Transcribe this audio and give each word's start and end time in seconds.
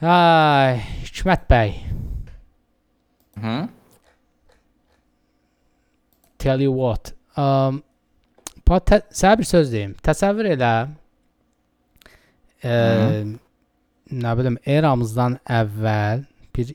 Ay, 0.00 0.78
Hikmət 1.04 1.42
bəy, 1.50 1.74
Hı? 3.40 3.56
tell 6.40 6.60
you 6.64 6.72
what. 6.72 7.12
Um, 7.36 7.82
sənə 8.64 9.34
bir 9.40 9.48
söz 9.48 9.72
deyim. 9.72 9.92
Təsəvvür 10.04 10.48
elə. 10.54 10.72
E, 12.64 12.72
nə 14.24 14.32
bilim, 14.38 14.56
eramızdan 14.64 15.36
əvvəl 15.48 16.24
bir 16.56 16.72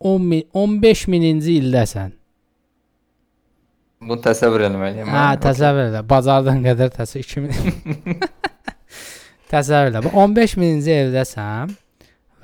10 0.00 0.28
min, 0.28 0.44
15 0.52 1.06
mininci 1.12 1.56
ildəsən. 1.62 2.12
Bunu 4.04 4.20
təsəvvür 4.22 4.66
eləməliyəm. 4.68 5.08
Hə, 5.08 5.16
mən. 5.16 5.40
təsəvvür 5.48 5.88
elə. 5.90 6.04
Bazardan 6.12 6.60
qədər 6.66 6.92
təsəvvür 6.94 7.48
2000. 7.48 8.28
təsəvvür 9.50 9.92
elə. 9.92 10.02
Bu 10.04 10.12
15 10.24 10.56
mininci 10.60 10.94
evdəsən 10.94 11.74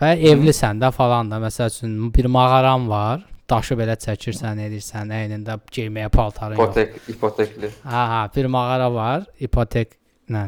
və 0.00 0.10
evlisən 0.32 0.80
də 0.82 0.90
falan 0.95 1.30
da. 1.32 1.40
Məsəl 1.42 1.72
üçün 1.72 1.95
bir 2.14 2.30
mağaran 2.32 2.88
var. 2.90 3.24
Daşı 3.50 3.76
belə 3.76 3.98
çəkirsən, 4.00 4.60
edirsən, 4.66 5.10
əynində 5.12 5.59
geyməyə 5.76 6.09
paltarın 6.12 6.56
yox. 6.56 6.70
İpotek, 6.70 6.95
ipotekli. 7.12 7.68
Ha, 7.84 8.04
ha, 8.12 8.20
bir 8.36 8.48
mağara 8.48 8.88
var, 8.92 9.26
ipoteklə. 9.36 10.46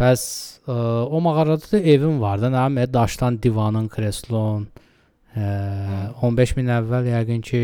Bəs 0.00 0.22
ə, 0.64 0.76
o 1.12 1.20
mağarada 1.24 1.68
da 1.72 1.80
evin 1.80 2.16
var 2.20 2.40
da, 2.40 2.48
nə 2.52 2.86
daşdan 2.92 3.36
divanın, 3.44 3.90
kreslon. 3.92 4.64
Ə, 5.36 5.50
15 6.24 6.56
min 6.56 6.72
əvvəl 6.78 7.10
yəqin 7.12 7.44
ki 7.44 7.62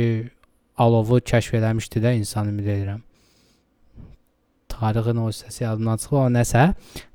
alovu 0.84 1.22
kəşf 1.32 1.56
eləmişdi 1.56 2.04
də 2.04 2.12
insan 2.20 2.52
ümid 2.52 2.68
edirəm. 2.76 3.00
Tarixin 4.82 5.20
o 5.22 5.28
hissəsi 5.30 5.62
yadımdan 5.64 6.00
çıxıb 6.02 6.18
amma 6.18 6.40
nəsə. 6.40 6.64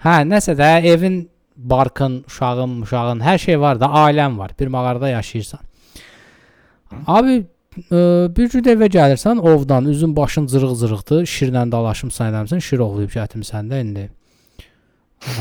Hə, 0.05 0.15
nəsə 0.31 0.55
də 0.59 0.69
evin, 0.93 1.25
barkın, 1.57 2.23
uşağın, 2.27 2.81
uşağın, 2.81 3.23
hər 3.25 3.37
şey 3.41 3.59
var 3.59 3.79
da, 3.79 3.91
ailən 4.05 4.37
var. 4.37 4.51
Bir 4.59 4.67
mağarada 4.67 5.09
yaşayırsan. 5.09 5.59
Abi 7.07 7.39
ə, 7.91 8.01
bir 8.37 8.51
gün 8.53 8.69
evə 8.75 8.89
gəlirsən, 8.93 9.41
ovdan 9.51 9.89
üzün 9.91 10.15
başın 10.15 10.47
cırıq-cırıqdır, 10.53 11.25
şirlə 11.33 11.65
dalaşımsan 11.71 12.31
eləmisən, 12.31 12.63
şir 12.69 12.85
ovlayıb 12.85 13.11
gətirmisən 13.17 13.73
də 13.73 13.81
indi. 13.83 14.05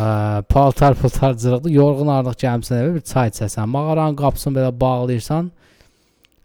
Ə, 0.01 0.43
paltar 0.51 0.97
paltar 0.99 1.37
cırıqdır, 1.37 1.71
yorğun 1.71 2.11
artıq 2.17 2.43
gəlmisən 2.47 2.83
evə 2.83 2.95
bir 2.97 3.07
çay 3.13 3.31
içəsən, 3.35 3.71
mağaranın 3.77 4.19
qapısını 4.19 4.59
belə 4.59 4.75
bağlayırsan. 4.81 5.51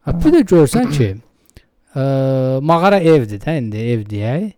Hə, 0.05 0.17
bir 0.23 0.37
də 0.37 0.45
görsən 0.53 0.91
ki, 0.97 1.11
ə, 1.95 2.03
mağara 2.61 2.99
evdir 2.99 3.41
də 3.41 3.57
indi 3.63 3.85
ev 3.95 4.09
deyək. 4.09 4.49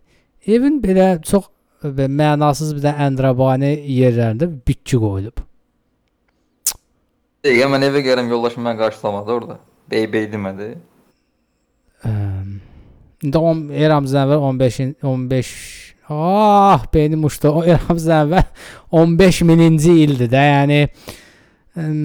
Evin 0.46 0.80
belə 0.82 1.22
çox 1.24 1.48
belə 1.84 2.08
mənasız 2.12 2.74
bir 2.76 2.84
də 2.84 2.92
əndrabani 3.06 3.72
yerlərində 3.88 4.48
bitki 4.48 4.98
qoyulub. 5.00 5.40
Dəqiqə 7.44 7.68
mən 7.72 7.84
evə 7.88 8.00
gələm 8.04 8.30
yoldaşım 8.32 8.64
məni 8.64 8.80
qarşılamadı 8.80 9.32
orada. 9.32 9.58
Bey 9.90 10.06
bey 10.12 10.28
demədi. 10.32 10.74
Əm, 12.08 12.60
İndi 13.24 13.40
10 13.40 13.60
eramızdan 13.86 14.26
əvvəl 14.26 14.42
15 14.50 14.80
15 15.02 15.52
Ah, 16.08 16.84
beynim 16.94 17.24
uçdu. 17.24 17.48
O 17.48 17.64
eramızdan 17.64 18.26
əvvəl 18.26 18.44
15 18.92 19.40
mininci 19.48 19.94
ildir 20.04 20.28
də. 20.32 20.42
Yəni 20.50 20.80
əm, 21.80 22.02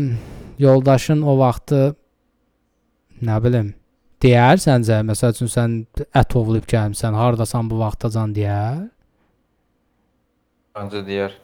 yoldaşın 0.60 1.24
o 1.28 1.36
vaxtı 1.40 1.82
nə 3.24 3.44
bilim 3.44 3.74
deyər 4.24 4.62
səncə 4.62 5.02
məsəl 5.08 5.36
üçün 5.36 5.52
sən 5.52 5.76
ət 6.18 6.36
ovlayıb 6.40 6.68
gəlmisən, 6.70 7.18
hardasan 7.18 7.70
bu 7.72 7.80
vaxtacan 7.82 8.34
deyər. 8.36 8.88
Məncə 10.78 11.04
deyər. 11.08 11.36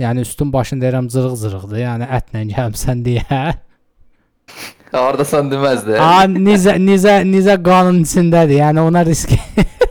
Yəni 0.00 0.24
üstün 0.26 0.52
başın 0.52 0.80
deyirəm 0.82 1.10
cırıq-cırıqdır. 1.12 1.82
Yəni 1.82 2.08
ətlə 2.18 2.46
gəlmisən 2.54 3.04
deyər. 3.06 3.60
Hardasan 4.92 5.48
deməz 5.48 5.86
də. 5.86 5.96
Ha, 5.96 6.26
nizə 6.28 6.74
nizə 6.76 7.22
nizə 7.24 7.56
qanun 7.64 8.02
içindədir. 8.04 8.58
Yəni 8.58 8.82
ona 8.84 9.04
risk 9.08 9.32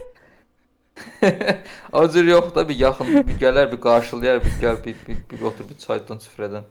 O 1.94 2.10
cür 2.12 2.24
yox 2.24 2.56
da 2.56 2.70
bir 2.70 2.76
yaxın 2.76 3.08
bir 3.28 3.36
gələr 3.40 3.72
bir 3.72 3.82
qarşılayar 3.82 4.44
bir 4.46 4.54
gəl 4.62 4.78
bir, 4.86 4.96
bir, 5.08 5.18
bir 5.32 5.42
otur 5.42 5.70
bir 5.70 5.78
çaydan 5.78 6.18
süfrədən. 6.18 6.64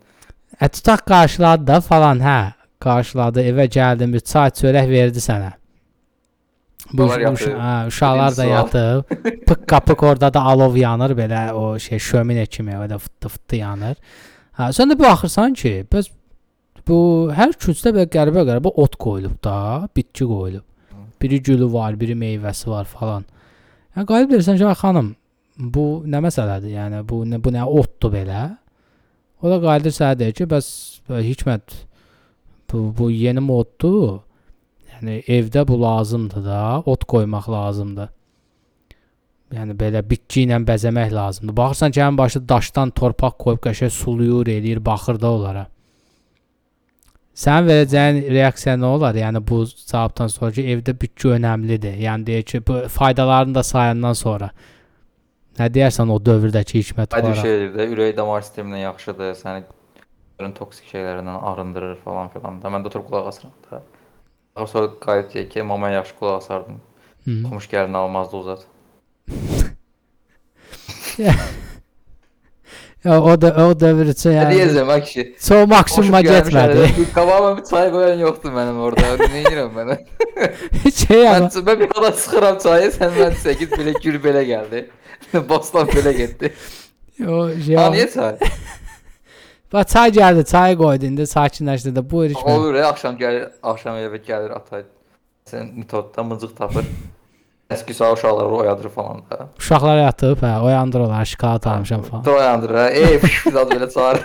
E 0.61 0.69
tutaq 0.69 1.05
qarşıladı 1.07 1.67
da 1.67 1.81
falan, 1.81 2.21
hə. 2.21 2.53
Qarşıladı, 2.81 3.43
evə 3.51 3.67
gəldin, 3.69 4.13
bir 4.15 4.21
çay 4.21 4.49
çörək 4.61 4.89
verdi 4.91 5.21
sənə. 5.21 5.51
Bu 6.93 7.05
uş- 7.05 7.43
hə, 7.61 7.75
uşaqlar 7.91 8.37
da 8.37 8.45
yatıb. 8.45 9.05
Pık 9.47 9.67
qapık 9.69 10.03
orada 10.03 10.35
da 10.35 10.41
alov 10.43 10.77
yanır 10.77 11.11
belə 11.19 11.43
o 11.53 11.79
şey 11.79 11.99
şöminə 11.99 12.47
kimi 12.47 12.73
elə 12.73 12.99
fıtı 12.99 13.57
yanır. 13.61 13.97
Hə, 14.59 14.71
sən 14.77 14.91
də 14.93 14.97
baxırsan 14.99 15.55
ki, 15.55 15.75
bəs 15.93 16.09
bu 16.89 16.99
hər 17.37 17.53
küncdə 17.53 17.93
belə 17.95 18.07
qəribə 18.17 18.47
qəribə 18.49 18.73
ot 18.75 18.97
qoyulub 18.97 19.37
da, 19.45 19.89
bitki 19.97 20.25
qoyulub. 20.25 20.65
Biri 21.23 21.43
gülü 21.43 21.69
var, 21.73 22.01
biri 22.01 22.17
meyvəsi 22.17 22.67
var 22.73 22.89
falan. 22.89 23.25
Yəni 23.97 24.07
qalib 24.09 24.33
deyirsən 24.33 24.57
ki, 24.59 24.65
xanım, 24.81 25.13
bu 25.77 25.85
nə 26.09 26.25
məsələdir? 26.25 26.73
Yəni 26.79 27.05
bu 27.09 27.23
nə 27.29 27.39
bu 27.45 27.53
nə 27.55 27.69
otdur 27.69 28.13
belə? 28.17 28.57
O 29.43 29.53
da 29.53 29.61
qayıdır 29.61 29.95
sənə 30.01 30.19
deyir 30.19 30.33
ki, 30.41 30.49
bəs 30.49 30.67
Hikmət 31.11 31.77
bu 32.73 32.95
bu 32.99 33.11
yeni 33.11 33.41
moddur. 33.41 34.21
Yəni 34.95 35.23
evdə 35.39 35.67
bu 35.69 35.81
lazımdır 35.81 36.45
da, 36.45 36.63
ot 36.87 37.05
qoymaq 37.09 37.49
lazımdır. 37.51 38.09
Yəni 39.57 39.75
belə 39.75 40.03
bitki 40.07 40.45
ilə 40.47 40.61
bəzəmək 40.67 41.13
lazımdır. 41.15 41.57
Baxırsan 41.57 41.97
ən 42.07 42.19
başı 42.19 42.43
daşdan 42.49 42.93
torpaq 42.95 43.39
qoyub 43.45 43.63
qəşəng 43.65 43.91
suluyur, 43.91 44.47
eləyir, 44.47 44.85
baxır 44.85 45.19
da 45.21 45.33
onlara. 45.33 45.65
Sən 47.41 47.65
verəcəyin 47.67 48.21
reaksiya 48.31 48.77
nə 48.77 48.93
olar? 48.99 49.17
Yəni 49.17 49.41
bu 49.49 49.63
cavabdan 49.65 50.29
sonra 50.29 50.53
ki, 50.55 50.67
evdə 50.75 50.95
bitki 51.01 51.33
önəmlidir. 51.39 51.97
Yəni 52.05 52.27
deyir 52.27 52.47
ki, 52.53 52.61
bu 52.67 52.83
faydalarını 52.93 53.55
da 53.55 53.63
sayandan 53.67 54.19
sonra. 54.19 54.51
Nə 55.59 55.69
deyərsən 55.73 56.13
o 56.13 56.19
dövrdəki 56.23 56.83
hikmət 56.83 57.17
olaraq? 57.17 57.43
şeydir 57.43 57.73
də 57.75 57.87
ürək 57.95 58.17
damar 58.17 58.45
sisteminə 58.47 58.85
yaxşıdır. 58.85 59.35
Səni 59.41 59.65
bütün 60.41 60.53
toksik 60.57 60.87
şeylərdən 60.89 61.29
arındırır 61.29 61.97
falan 62.05 62.29
filan 62.33 62.63
da. 62.63 62.69
Mən 62.73 62.85
də 62.85 62.89
oturub 62.89 63.07
qulaq 63.11 63.27
asıram 63.29 63.53
da. 63.71 63.83
Daha 64.57 64.67
sonra 64.67 64.89
qayıt 65.01 65.35
deyək 65.35 65.49
ki, 65.53 65.63
mama 65.63 65.91
yaxşı 65.91 66.15
qulaq 66.19 66.37
asardım. 66.37 66.81
Hı. 67.25 67.31
Oxumuş 67.45 67.67
gəlin 67.69 67.97
almazdı 67.97 68.37
uzat. 68.37 68.67
Ya 73.05 73.23
o 73.23 73.41
da 73.41 73.49
o 73.65 73.73
üçün 73.73 74.31
Yəni, 74.31 74.37
yəni 74.37 74.57
deyəcəm 74.57 74.91
ay 74.93 75.03
kişi. 75.05 75.23
çox 75.49 75.69
maksimuma 75.69 76.21
getmədi. 76.21 77.07
Qabağıma 77.15 77.57
bir 77.57 77.65
çay 77.65 77.91
qoyan 77.93 78.19
yoxdur 78.21 78.53
mənim 78.53 78.77
orada. 78.77 79.15
Nə 79.25 79.41
edirəm 79.41 79.73
mən? 79.73 79.95
şey 81.07 81.29
ama 81.29 81.49
mən 81.49 81.81
bir 81.81 81.89
qala 81.95 82.13
sıxıram 82.13 82.59
çayı, 82.59 82.91
sən 82.99 83.17
mən 83.17 83.33
8 83.41 83.73
belə 83.73 83.95
gül 84.05 84.21
belə 84.27 84.43
gəldi. 84.51 84.85
Bostan 85.49 85.89
belə 85.89 86.13
getdi. 86.17 86.53
o 87.25 87.49
şey 87.65 87.77
Ha 87.77 87.89
niyə 87.89 88.09
çay? 88.13 88.37
Bax 89.73 89.87
çay 89.93 90.11
gəldi, 90.11 90.43
çay 90.51 90.75
qoydu 90.79 91.07
indi 91.07 91.23
sakinləşdi 91.31 91.93
də 91.95 92.03
buyur 92.11 92.33
içmə. 92.35 92.55
Olur 92.57 92.75
ya, 92.75 92.89
axşam 92.91 93.15
gəlir, 93.21 93.45
axşam 93.63 94.01
evə 94.03 94.19
gəlir 94.27 94.51
atay. 94.57 94.83
Sən 95.47 95.71
metodda 95.79 96.23
mıcıq 96.27 96.57
tapır. 96.59 96.89
Əski 97.71 97.95
sağ 97.95 98.13
uşaqları 98.17 98.49
oyadır 98.63 98.89
falan 98.91 99.23
da. 99.31 99.47
Uşaqlar 99.59 99.99
yatıb, 100.03 100.43
hə, 100.43 100.57
oyandırırlar, 100.67 101.25
şokolad 101.25 101.65
almışam 101.65 102.03
falan. 102.03 102.25
Doyandır 102.25 102.75
ha. 102.75 102.89
Ey, 102.91 103.19
fiş 103.19 103.47
biraz 103.47 103.69
belə 103.69 103.93
çağır. 103.95 104.19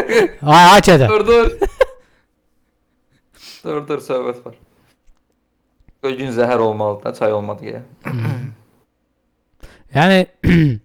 Ay 0.56 0.64
aç 0.76 0.88
edə. 0.88 1.08
dur 1.08 1.26
dur. 1.26 1.50
dur 3.64 3.88
dur 3.88 3.98
söhbət 4.04 4.44
var. 4.46 4.54
Ölgün 6.02 6.30
zəhər 6.36 6.58
olmalı 6.58 7.04
da, 7.04 7.14
çay 7.14 7.32
olmadı 7.32 7.64
ya. 7.64 7.82
Yəni 9.94 10.26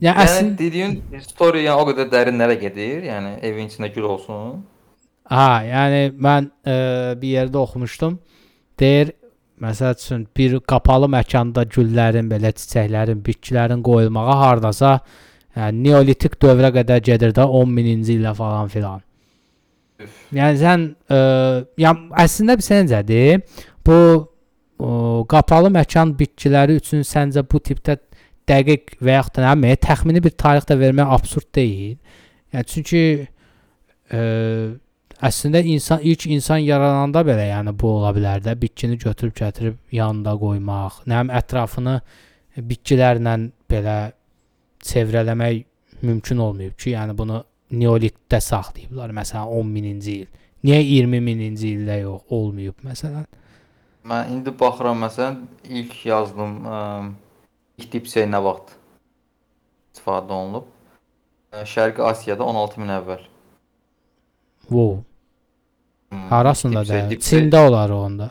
ya 0.00 0.14
Yəni 0.14 0.24
əslində 0.24 0.58
dediyin 0.58 1.22
story 1.24 1.64
yəni 1.66 1.82
o 1.82 1.86
qədər 1.90 2.10
dərinlərə 2.12 2.56
gedir. 2.60 3.06
Yəni 3.08 3.36
evin 3.46 3.68
içində 3.68 3.90
gül 3.94 4.08
olsun. 4.14 4.60
ha, 5.30 5.62
yəni 5.66 6.02
mən 6.16 6.50
e, 6.66 6.76
bir 7.20 7.34
yerdə 7.36 7.60
oxumuşdum. 7.60 8.18
Deyir 8.80 9.12
məsəl 9.60 9.94
üçün 9.94 10.24
bir 10.36 10.58
qapalı 10.72 11.08
məkanda 11.12 11.66
güllərin, 11.68 12.30
belə 12.32 12.52
çiçəklərin, 12.56 13.20
bitkilərin 13.26 13.82
qoyulmağa 13.84 14.38
hardasa 14.40 14.96
yəni 15.56 15.84
neolitik 15.84 16.38
dövrə 16.40 16.72
qədər 16.74 17.04
gedir 17.04 17.36
də 17.36 17.44
10 17.44 17.70
mininci 17.76 18.16
illə 18.16 18.34
falan 18.34 18.68
filan. 18.72 19.04
Üf. 20.00 20.16
Yəni 20.32 20.60
sən 20.62 20.86
ə, 21.12 21.20
ya 21.78 21.92
əslində 22.24 22.56
bir 22.56 22.66
səncədir. 22.66 23.42
Bu 23.86 23.96
o, 24.80 25.24
qapalı 25.28 25.70
məkan 25.74 26.14
bitkiləri 26.16 26.78
üçün 26.80 27.04
səncə 27.04 27.44
bu 27.44 27.60
tipdə 27.60 27.98
dəqiq 28.48 28.96
və 29.00 29.18
yaxud 29.18 29.36
da 29.36 29.48
nə 29.48 29.56
bilim, 29.58 29.80
təxmini 29.84 30.22
bir 30.24 30.36
tarix 30.38 30.68
də 30.68 30.76
vermək 30.80 31.12
absurd 31.16 31.48
deyil. 31.56 31.98
Yəni 32.54 32.70
çünki 32.72 33.02
ə, 34.10 34.22
əslində 35.30 35.62
insan 35.74 36.04
ilk 36.06 36.26
insan 36.32 36.62
yarananda 36.64 37.22
belə 37.26 37.50
yəni 37.50 37.74
bu 37.78 37.96
ola 37.98 38.14
bilər 38.16 38.42
də 38.44 38.56
bitkini 38.60 38.98
götürüb 39.00 39.36
gətirib 39.36 39.78
yanında 39.94 40.34
qoymaq, 40.40 41.02
nə 41.10 41.20
bilim 41.20 41.34
ətrafını 41.40 42.00
bitkilərlə 42.70 43.36
belə 43.70 43.98
çevrələmək 44.84 45.64
mümkün 46.02 46.38
olmayıb 46.38 46.76
ki, 46.80 46.94
yəni 46.96 47.16
bunu 47.16 47.42
neolitdə 47.76 48.40
saxlayıblar 48.42 49.12
məsələn 49.14 49.52
10 49.60 49.74
mininci 49.74 50.14
il. 50.22 50.30
Niyə 50.64 50.80
20 50.84 51.20
mininci 51.24 51.74
ildə 51.76 52.00
yox 52.02 52.32
olmayıb 52.36 52.82
məsələn? 52.84 53.26
Mən 54.10 54.32
indi 54.34 54.52
baxıram 54.60 54.98
məsələn 55.04 55.36
ilk 55.68 55.94
yazdım 56.08 56.56
ə, 56.64 56.80
ilk 57.80 57.88
dipçey 57.92 58.28
nə 58.28 58.42
vaxt 58.44 58.76
istifadə 59.94 60.36
olunub? 60.36 60.68
Şərqi 61.50 62.04
Asiyada 62.06 62.46
16 62.46 62.80
min 62.80 62.92
əvvəl. 63.00 63.22
Wow. 64.68 65.00
Hmm, 66.10 66.28
Harasında 66.30 66.84
da? 66.86 67.00
Çində 67.26 67.64
olar 67.66 67.90
onda. 67.94 68.28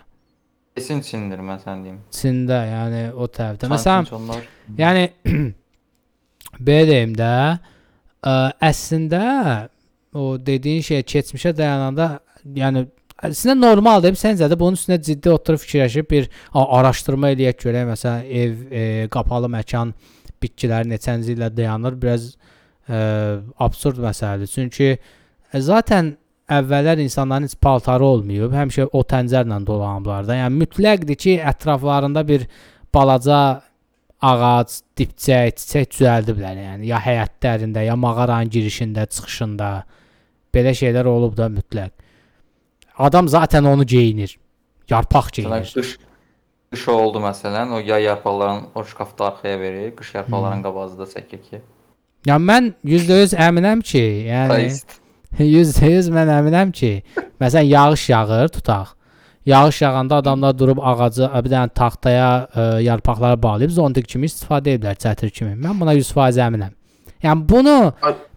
Kesin 0.78 1.02
Çindir 1.04 1.42
mən 1.44 1.60
sən 1.60 1.82
deyim. 1.84 1.98
Çində, 2.16 2.62
yəni 2.70 3.02
o 3.12 3.28
tərəfdə. 3.28 3.68
Məsələn, 3.72 4.08
onlar. 4.16 4.46
Yəni 4.80 5.04
belə 6.70 6.86
deyim 6.88 7.18
də, 7.20 7.34
ə, 8.24 8.36
əslində 8.70 9.24
o 10.16 10.32
dediyin 10.40 10.86
şey 10.88 11.04
keçmişə 11.04 11.52
dayananda, 11.58 12.08
yəni 12.56 12.86
əslində 13.26 13.56
normaldır. 13.60 14.16
Səncə 14.20 14.50
də 14.52 14.58
bunun 14.60 14.78
üstünə 14.80 15.00
ciddi 15.04 15.32
oturub 15.34 15.62
fikirləşib 15.64 16.10
bir 16.12 16.30
araşdırma 16.54 17.34
eləyək 17.36 17.60
görək 17.66 17.88
məsələn 17.90 18.32
ev, 18.42 18.56
e, 18.72 18.86
qapalı 19.12 19.52
məkan 19.52 19.94
bitkiləri 20.42 20.90
neçənci 20.94 21.36
illə 21.36 21.52
dayanır, 21.56 22.00
biraz 22.02 22.32
e, 22.88 23.00
absurd 23.60 24.00
məsələdir. 24.04 24.52
Çünki 24.54 24.90
e, 24.96 25.62
zaten 25.62 26.16
əvvəllər 26.50 27.02
insanların 27.04 27.50
heç 27.50 27.56
paltarı 27.62 28.06
olmayıb, 28.06 28.54
həmişə 28.56 28.90
o 28.94 29.04
təncərlə 29.06 29.60
dolanıblar 29.68 30.28
da. 30.28 30.40
Yəni 30.44 30.64
mütləqdir 30.64 31.20
ki, 31.20 31.36
ətraflarında 31.52 32.26
bir 32.28 32.48
balaca 32.96 33.40
ağac, 34.22 34.80
dibçək, 34.98 35.54
çiçək 35.60 35.92
düzəldiblər 35.94 36.58
yəni. 36.64 36.90
Ya 36.90 37.00
həyətlərində, 37.04 37.86
ya 37.86 37.96
mağaranın 37.96 38.52
girişində, 38.52 39.06
çıxışında 39.08 39.70
belə 40.56 40.74
şeylər 40.76 41.08
olub 41.08 41.38
da 41.38 41.48
mütləq. 41.54 41.94
Adam 43.00 43.28
zaten 43.28 43.64
onu 43.64 43.86
geyinir. 43.86 44.38
Yarpaq 44.90 45.32
geyinir. 45.34 45.72
qış 45.76 45.98
qış 46.74 46.88
oldu 46.88 47.20
məsələn, 47.24 47.72
o 47.74 47.80
yay 47.80 48.04
yarpaqlarını 48.04 48.62
o 48.76 48.84
şkafda 48.84 49.26
arxaya 49.26 49.60
verir, 49.60 49.96
qış 49.96 50.16
yarpaqlarının 50.16 50.64
qabağında 50.64 51.06
çəkir 51.16 51.42
ki. 51.50 51.62
Yəni 52.28 52.46
mən 52.52 52.74
%100 52.86 53.36
əminəm 53.48 53.82
ki, 53.82 54.06
yəni 54.30 54.50
Taist. 54.54 54.98
%100 55.40 56.10
mən 56.18 56.32
əminəm 56.36 56.72
ki, 56.76 56.92
məsələn 57.42 57.70
yağış 57.72 58.10
yağır, 58.10 58.48
tutaq. 58.48 58.96
Yağış 59.46 59.82
yağanda 59.82 60.16
adamlar 60.16 60.58
durub 60.58 60.78
ağacı 60.84 61.24
ə, 61.24 61.44
bir 61.44 61.54
dənə 61.54 61.72
taxtaya 61.74 62.28
ə, 62.54 62.66
yarpaqları 62.84 63.40
bağlayıb 63.42 63.72
zondik 63.72 64.10
kimi 64.12 64.28
istifadə 64.28 64.76
edirlər, 64.76 65.00
çətir 65.00 65.32
kimi. 65.34 65.56
Mən 65.64 65.80
buna 65.80 65.96
100% 65.96 66.44
əminəm. 66.50 66.76
Yəni 67.24 67.48
bunu 67.50 67.78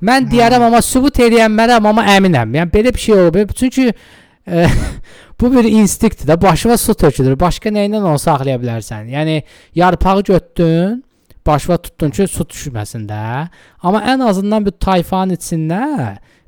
mən 0.02 0.30
deyərəm 0.30 0.64
amma 0.66 0.80
sübut 0.82 1.18
eləyənmərəm 1.26 1.90
amma 1.90 2.06
əminəm. 2.16 2.54
Yəni 2.58 2.72
belə 2.72 2.94
bir 2.94 3.02
şey 3.02 3.14
olub. 3.14 3.52
Çünki 3.58 3.92
ə, 4.46 4.66
bu 5.40 5.52
bir 5.54 5.68
instinktdir 5.68 6.28
də 6.28 6.40
başına 6.42 6.76
su 6.76 6.94
tökülür. 6.94 7.38
Başqa 7.40 7.70
nə 7.70 7.86
ilə 7.88 8.02
onu 8.02 8.18
saxlaya 8.18 8.58
bilərsən? 8.62 9.08
Yəni 9.12 9.42
yarpağı 9.74 10.22
götdün, 10.32 11.00
başına 11.46 11.78
tutdun 11.78 12.10
ki, 12.10 12.28
su 12.28 12.44
düşməsin 12.44 13.06
də. 13.08 13.48
Amma 13.82 14.02
ən 14.14 14.24
azından 14.28 14.66
bir 14.66 14.76
tayfanın 14.80 15.36
içində 15.36 15.82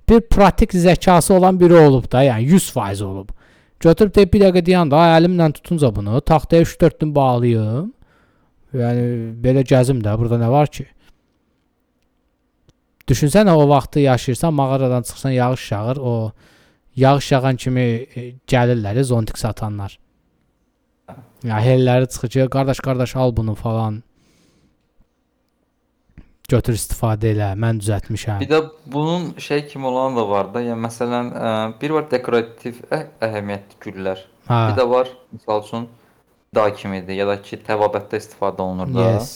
bir 0.08 0.20
pratik 0.20 0.74
zəkası 0.74 1.34
olan 1.34 1.60
biri 1.60 1.74
olub 1.74 2.10
da, 2.12 2.22
yəni 2.24 2.48
100% 2.58 3.04
olub. 3.04 3.30
Götürüb 3.80 4.14
də 4.16 4.24
bir 4.32 4.40
dəqiqə 4.40 4.64
deyən 4.64 4.90
də 4.90 4.96
"Ay, 4.96 5.18
əlimlə 5.18 5.52
tutunca 5.52 5.90
bunu 5.94 6.20
taxtaya 6.20 6.62
3-4 6.62 6.98
gün 7.00 7.14
bağlayım. 7.14 7.92
Yəni 8.74 9.04
belə 9.44 9.62
gəzim 9.62 10.02
də, 10.02 10.18
burada 10.18 10.38
nə 10.40 10.50
var 10.50 10.66
ki? 10.66 10.86
Düşünsənə 13.08 13.52
o 13.52 13.68
vaxtı 13.68 14.00
yaşayırsan, 14.00 14.54
mağaradan 14.54 15.02
çıxsan 15.02 15.30
yağış 15.30 15.70
yağır, 15.72 15.96
o 15.96 16.32
yağış 16.96 17.32
yağan 17.32 17.56
kimi 17.56 17.80
e, 17.80 18.34
gəlirlər 18.48 19.02
zontik 19.02 19.38
satanlar. 19.38 19.98
Ya 21.44 21.60
helləri 21.60 22.08
çıxır 22.08 22.28
ki, 22.28 22.48
qardaş 22.50 22.80
qardaş 22.80 23.16
al 23.16 23.36
bunu 23.36 23.54
falan. 23.54 24.02
Götür 26.48 26.76
istifadə 26.76 27.32
elə. 27.32 27.50
Mən 27.56 27.80
düzəltmişəm. 27.80 28.40
Bir 28.40 28.48
də 28.48 28.60
bunun 28.86 29.34
şey 29.38 29.66
kimi 29.68 29.86
olan 29.86 30.16
da 30.16 30.28
var 30.28 30.54
da. 30.54 30.62
Yəni 30.64 30.80
məsələn, 30.86 31.32
ə, 31.32 31.50
bir 31.80 31.96
var 31.96 32.08
dekorativ 32.10 32.80
ə, 32.92 33.02
əhəmiyyətli 33.24 33.80
güllər. 33.84 34.24
Ha. 34.48 34.60
Bir 34.68 34.80
də 34.80 34.88
var 34.90 35.12
məsəl 35.36 35.64
üçün 35.66 35.86
da 36.54 36.66
kimidir 36.74 37.16
ya 37.16 37.26
da 37.28 37.36
ki 37.42 37.58
təvabətdə 37.66 38.20
istifadə 38.20 38.64
olunur 38.64 38.92
da. 38.94 39.10
Yes. 39.14 39.32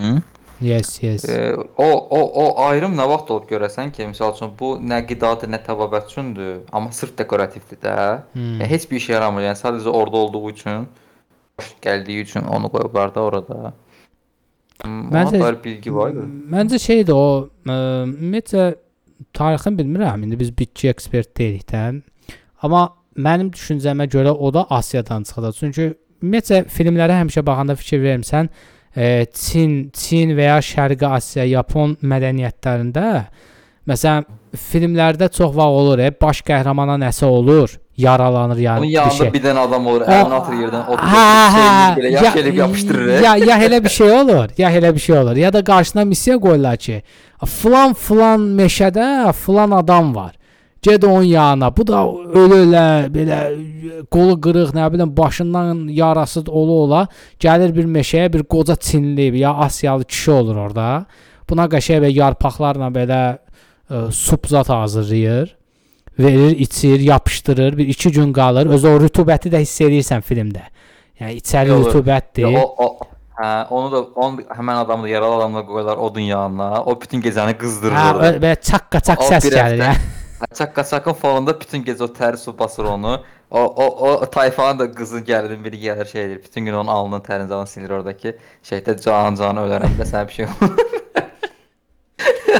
Hı? 0.00 0.14
Yes, 0.60 1.02
yes. 1.02 1.24
E, 1.24 1.56
o 1.56 1.88
o 1.88 2.20
o 2.42 2.44
ayrım 2.66 2.92
nə 2.98 3.06
vaxt 3.08 3.30
olub 3.32 3.46
görəsən 3.48 3.92
ki, 3.96 4.04
məsəl 4.12 4.34
üçün 4.36 4.50
bu 4.58 4.74
nə 4.76 5.00
qidadır, 5.08 5.48
nə 5.48 5.60
təvabət 5.64 6.10
üçündür, 6.10 6.58
amma 6.72 6.92
sırf 6.92 7.14
dekorativdir 7.18 7.80
də. 7.80 7.94
Hmm. 8.34 8.58
Yəni, 8.60 8.68
heç 8.68 8.84
bir 8.90 9.00
işə 9.00 9.14
yaramır. 9.16 9.46
Yəni 9.48 9.60
sadəcə 9.62 9.94
orada 10.02 10.16
olduğu 10.16 10.50
üçün, 10.50 10.84
gəldiyi 11.84 12.26
üçün 12.26 12.44
onu 12.44 12.68
qoyublar 12.72 13.14
da 13.14 13.20
orada. 13.20 13.72
Hmm, 14.84 15.08
Məncə- 15.12 15.40
Ona 15.40 15.64
bilgi 15.64 15.94
var. 15.94 16.12
Məncə 16.56 16.78
şeydir 16.80 17.16
o, 17.16 17.48
ə, 17.64 17.78
ümumiyyətcə 18.04 18.66
tarixini 19.36 19.80
bilmirəm. 19.80 20.24
İndi 20.24 20.40
biz 20.40 20.52
bitki 20.58 20.88
ekspert 20.92 21.36
deyilik 21.38 21.64
də. 21.72 22.02
Amma 22.62 22.88
mənim 23.16 23.48
düşüncəmə 23.52 24.08
görə 24.12 24.36
o 24.36 24.52
da 24.54 24.66
Asiyadan 24.70 25.24
çıxdı. 25.28 25.52
Çünki 25.60 25.88
ümumiyyətcə 26.22 26.64
filmlərə 26.68 27.16
həmişə 27.22 27.44
baxanda 27.46 27.76
fikir 27.80 28.04
vermisən, 28.04 28.48
e, 28.48 28.79
Çin, 29.34 29.90
Çin 29.94 30.30
və 30.36 30.48
ya 30.48 30.58
Şərqi 30.58 31.06
Asiya, 31.06 31.44
Yapon 31.46 31.96
mədəniyyətlərində 32.02 33.24
məsələn 33.88 34.24
filmlərdə 34.56 35.28
çox 35.30 35.52
vaxt 35.54 35.78
olur, 35.82 35.98
e, 36.02 36.10
baş 36.20 36.40
qəhrəmana 36.46 36.96
nəsə 36.98 37.24
olur, 37.30 37.70
yaralanır 37.96 38.56
Onun 38.56 38.64
yəni 38.64 38.82
bir 38.82 38.88
yanında 38.96 39.14
şey. 39.14 39.32
bir 39.32 39.42
dənə 39.44 39.58
adam 39.68 39.86
olur, 39.86 40.00
O- 40.00 40.10
əlini 40.10 40.34
atır 40.40 40.52
yerdən, 40.58 40.82
o 40.90 40.96
belə 42.00 42.10
yaş 42.12 42.36
elib 42.36 42.54
yapışdırır. 42.56 43.08
e. 43.08 43.22
Ya 43.24 43.36
ya 43.36 43.58
elə 43.68 43.84
bir 43.84 43.88
şey 43.88 44.10
olur, 44.10 44.48
ya 44.58 44.70
elə 44.70 44.94
bir 44.94 45.00
şey 45.00 45.18
olur. 45.18 45.36
Ya 45.36 45.52
da 45.52 45.64
qarşına 45.64 46.04
missiya 46.04 46.36
qoyurlar 46.38 46.76
ki, 46.76 47.02
falan 47.46 47.92
falan 47.94 48.40
meşədə 48.58 49.32
falan 49.32 49.70
adam 49.70 50.14
var. 50.14 50.34
Ged 50.82 51.02
onun 51.02 51.22
yanına. 51.22 51.68
Bu 51.76 51.86
da 51.86 52.00
ölü-ölə 52.40 52.84
belə 53.12 53.38
qolu 54.10 54.38
qırıq, 54.40 54.72
nə 54.72 54.86
bilim 54.92 55.16
başından 55.16 55.88
yarası 55.92 56.40
ola 56.48 56.72
ola 56.72 57.00
gəlir 57.40 57.74
bir 57.76 57.84
meşəyə 57.84 58.32
bir 58.32 58.42
qoca 58.42 58.76
Çinli 58.76 59.38
ya 59.38 59.54
Asiyalı 59.54 60.04
kişi 60.04 60.30
olur 60.30 60.56
orada. 60.56 61.04
Buna 61.50 61.66
qəşəng 61.68 62.00
belə 62.06 62.12
yarpaqlarla 62.16 62.88
belə 62.94 63.20
ə, 63.90 64.10
sup 64.12 64.48
zat 64.48 64.68
hazırlayır. 64.68 65.56
Verir, 66.18 66.58
içir, 66.58 67.00
yapışdırır. 67.00 67.76
Bir 67.78 67.88
2 67.88 68.12
gün 68.12 68.32
qalır. 68.32 68.66
Özü 68.66 68.88
o 68.88 69.00
rütubəti 69.00 69.52
də 69.52 69.60
hiss 69.60 69.80
edirsən 69.80 70.24
filmdə. 70.24 70.62
Yəni 71.20 71.40
içəri 71.40 71.76
rütubətdir. 71.76 72.48
Ya 72.48 72.64
o, 72.64 72.74
o 72.84 73.10
hə, 73.36 73.66
onu 73.68 73.92
da 73.92 74.00
onu 74.14 74.46
həmin 74.48 74.80
adamı 74.84 75.02
da 75.02 75.08
yaralı 75.08 75.34
adamla 75.34 75.66
qoyurlar 75.66 75.96
odun 75.96 76.20
yanına. 76.20 76.84
O 76.84 77.00
bütün 77.00 77.20
gecəni 77.20 77.56
qızdırır. 77.58 77.96
Hə, 77.96 78.32
belə 78.40 78.56
çaqqa-çaq 78.70 79.28
səs 79.28 79.50
gəlir. 79.52 79.84
hə. 79.90 79.94
Çaqqa-çaqın 80.54 81.12
fonunda 81.14 81.60
bütün 81.60 81.84
gecə 81.84 82.02
o 82.02 82.06
tər 82.06 82.36
su 82.36 82.58
basır 82.58 82.84
onu. 82.84 83.20
O 83.50 83.60
o 83.60 83.84
o 84.10 84.30
tayfanın 84.30 84.78
da 84.78 84.92
qızı 84.92 85.18
gəlir 85.20 85.64
biri 85.64 85.76
gəlir 85.76 86.06
şey 86.12 86.24
edir. 86.24 86.40
Bütün 86.44 86.64
gün 86.64 86.72
onun 86.72 86.88
alnının 86.88 87.20
tərini 87.20 87.48
canı 87.48 87.66
silir 87.66 87.90
oradakı 87.90 88.36
şeydə 88.64 89.00
can 89.04 89.34
can 89.34 89.56
ölərəm 89.56 89.96
də 90.00 90.04
sən 90.12 90.28
bir 90.28 90.32
şey 90.32 90.44
olur. 90.46 90.76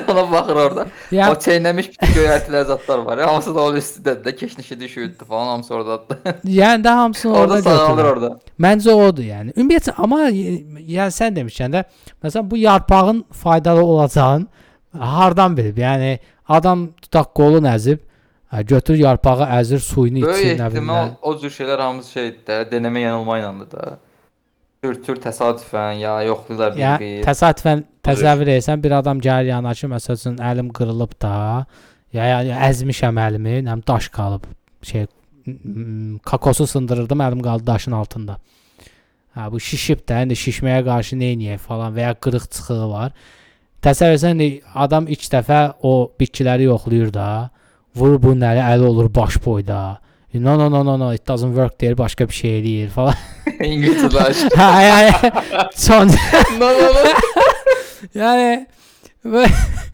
Ona 0.08 0.30
baxır 0.32 0.56
orada. 0.56 0.86
Ya 1.10 1.30
O 1.32 1.34
çeynəmiş 1.34 1.88
bütün 1.92 2.12
göyərtilər 2.14 2.64
zatlar 2.66 2.98
var. 2.98 3.18
ya, 3.18 3.26
Hamısı 3.26 3.54
da 3.54 3.60
onun 3.60 3.76
üstündə 3.76 4.36
keşnişi 4.36 4.80
düşürdü 4.80 5.24
falan 5.28 5.46
hamısı 5.46 5.74
orada. 5.74 5.96
yəni 6.44 6.82
də 6.84 6.88
hamısını 6.88 7.32
orada, 7.32 7.54
orada 7.54 7.70
götürür. 7.70 8.04
orada. 8.10 8.38
Məncə 8.60 8.90
odur 8.92 9.22
yəni. 9.22 9.52
Ümumiyyətlə 9.54 9.92
amma 9.96 10.20
y- 10.28 10.64
yəni 10.96 11.10
sən 11.14 11.36
demişkən 11.36 11.74
də 11.74 11.84
məsələn 12.24 12.50
bu 12.50 12.56
yarpağın 12.56 13.24
faydalı 13.32 13.84
olacağını 13.84 14.46
hardan 14.98 15.56
bilib? 15.56 15.78
Yəni 15.78 16.18
adam 16.48 16.88
tutaq 17.10 17.32
qolun 17.34 17.66
əzib, 17.66 17.98
hə, 18.52 18.62
götür 18.64 18.94
yarpağı 18.94 19.48
əzir, 19.60 19.82
suyunu 19.82 20.22
Böyük 20.22 20.38
içsin 20.46 20.58
nə 20.62 20.70
bilim. 20.70 20.86
ehtimal 20.90 21.08
o 21.22 21.34
cür 21.40 21.50
şeylər 21.50 21.80
hamısı 21.82 22.10
şeydir 22.12 22.40
də, 22.46 22.58
denəmə 22.70 23.02
yanılma 23.02 23.38
ilədir 23.42 23.68
də. 23.74 23.90
Tür-tür 24.82 25.18
təsadüfən 25.20 25.98
ya 26.00 26.12
yoxlayırlar 26.24 26.76
Yəni 26.78 27.00
bir-bir. 27.00 27.24
təsadüfən 27.26 27.82
təsəvvür 28.06 28.48
etsən 28.54 28.80
bir 28.82 28.94
adam 28.96 29.18
gəlir 29.20 29.50
yanına 29.52 29.74
ki, 29.76 29.86
məsəl 29.92 30.16
üçün 30.16 30.38
əlim 30.40 30.70
qırılıb 30.72 31.12
da, 31.20 31.66
ya, 32.16 32.24
ya, 32.30 32.38
ya 32.48 32.60
əzmişəm 32.70 33.18
əlimi, 33.26 33.58
nəm 33.66 33.82
daş 33.88 34.08
qalıb, 34.14 34.46
şey 34.82 35.04
m- 35.46 36.18
kokosu 36.24 36.66
sındırırdım, 36.66 37.20
əlim 37.26 37.42
qaldı 37.44 37.66
daşın 37.66 37.92
altında. 37.92 38.38
Ha 39.34 39.50
bu 39.52 39.60
şişib 39.60 40.00
də, 40.08 40.22
indi 40.24 40.34
şişməyə 40.34 40.80
qarşı 40.88 41.16
nə 41.20 41.34
edəyək 41.36 41.58
falan 41.68 41.92
və 41.94 42.00
ya 42.08 42.14
qırıq 42.14 42.48
çıxığı 42.50 42.88
var. 42.90 43.12
Təsəvvür 43.84 44.18
etsən 44.18 44.40
adam 44.74 45.08
ilk 45.08 45.24
dəfə 45.32 45.60
o 45.82 46.10
bitkiləri 46.20 46.68
yoxlayır 46.68 47.12
da, 47.14 47.50
vurur 47.96 48.20
bunun 48.22 48.44
əli 48.50 48.62
əli 48.64 48.86
olur 48.86 49.08
baş 49.14 49.40
boyda. 49.44 49.98
No 50.34 50.56
no 50.58 50.68
no 50.70 50.84
no 50.84 50.96
no 50.98 51.12
it 51.12 51.26
doesn't 51.26 51.54
work 51.56 51.80
deyir, 51.80 51.98
başqa 51.98 52.28
bir 52.28 52.34
şey 52.34 52.58
eləyir 52.60 52.90
falan. 52.94 53.14
İngilizcə 53.58 54.10
daş. 54.14 54.44
Hə, 54.54 54.68
yəni 54.86 55.32
son 55.74 56.12
no, 56.60 56.68
no, 56.70 56.92
no. 56.94 57.06
Yani 58.14 58.66
bu, 59.24 59.42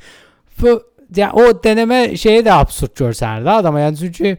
bu 0.63 0.83
ya 1.17 1.33
o 1.33 1.65
deneme 1.65 2.17
şeyi 2.17 2.43
də 2.45 2.53
absurd 2.53 2.93
görsənir 2.99 3.47
də 3.47 3.55
adama. 3.63 3.81
Yəni 3.81 3.97
çünki 4.03 4.37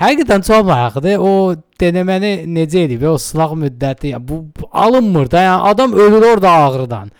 həqiqətən 0.00 0.46
çox 0.46 0.64
maraqlıdır. 0.66 1.18
O 1.18 1.54
deneməni 1.80 2.32
necə 2.46 2.86
edib? 2.86 3.04
O 3.10 3.18
sınaq 3.18 3.52
müddəti 3.66 4.14
ya 4.14 4.22
bu, 4.28 4.44
bu 4.60 4.70
alınmır 4.72 5.30
da. 5.30 5.44
Yəni 5.44 5.68
adam 5.72 5.92
ölür 5.92 6.28
orada 6.32 6.50
ağrıdan. 6.50 7.12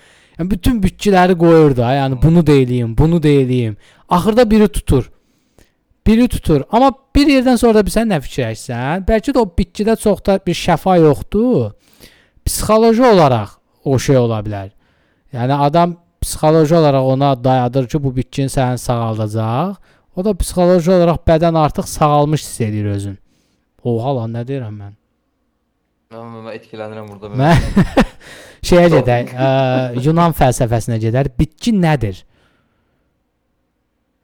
Yəni 0.42 0.50
bütün 0.50 0.78
bütçələri 0.82 1.36
qoyur 1.38 1.76
da. 1.76 1.92
Yəni 1.94 2.16
bunu 2.22 2.42
da 2.42 2.52
eləyim, 2.52 2.96
bunu 2.98 3.22
da 3.22 3.28
eləyim. 3.28 3.76
Axırda 4.08 4.50
biri 4.50 4.66
tutur. 4.68 5.10
Biri 6.06 6.26
tutur. 6.28 6.64
Amma 6.70 6.90
bir 7.14 7.28
yerdən 7.30 7.60
sonra 7.60 7.78
da 7.78 7.92
sən 7.94 8.10
nə 8.10 8.18
fikirləşsən? 8.24 9.04
Bəlkə 9.06 9.36
də 9.36 9.38
o 9.38 9.46
bitkidə 9.46 9.94
çox 10.02 10.24
da 10.26 10.40
bir 10.46 10.56
şəfa 10.58 10.96
yoxdur. 10.98 11.76
Psixoloji 12.44 13.04
olaraq 13.06 13.52
o 13.84 13.98
şey 13.98 14.18
ola 14.18 14.40
bilər. 14.42 14.72
Yəni 15.32 15.60
adam 15.68 15.94
psixoloji 16.24 16.74
olaraq 16.74 17.06
ona 17.14 17.36
dayadır 17.44 17.86
ki, 17.86 18.02
bu 18.02 18.10
bitkini 18.16 18.50
səni 18.50 18.82
sağaldacaq. 18.82 19.78
O 20.16 20.24
da 20.24 20.34
psixoloji 20.34 20.90
olaraq 20.90 21.22
bədən 21.28 21.58
artıq 21.58 21.86
sağalmış 21.86 22.42
hiss 22.42 22.60
edir 22.66 22.90
özün. 22.96 23.14
Oha 23.84 24.16
lan 24.18 24.34
nə 24.34 24.42
deyirəm 24.48 24.74
mən? 24.74 25.01
Mən, 26.12 26.28
mən 26.46 26.52
etkilənirəm 26.58 27.08
burada. 27.08 27.30
Mən 27.40 27.56
şeyə 28.68 28.86
Çox. 28.88 28.94
gedək, 28.98 29.32
ə, 29.34 29.48
Yunan 30.04 30.34
fəlsəfəsinə 30.36 30.98
gedər. 31.02 31.30
Bitki 31.38 31.72
nədir? 31.76 32.22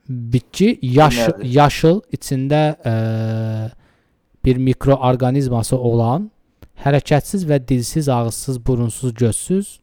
Bitki 0.08 0.78
yaş 0.82 1.18
Nədir? 1.20 1.44
yaşıl 1.58 1.98
içində 2.16 2.60
ə, 2.80 2.92
bir 4.44 4.56
mikroorqanizması 4.64 5.76
olan, 5.76 6.30
hərəkətsiz 6.84 7.44
və 7.50 7.58
dilsiz, 7.68 8.08
ağızsız, 8.08 8.60
burunsuz, 8.66 9.12
gözsüz 9.14 9.74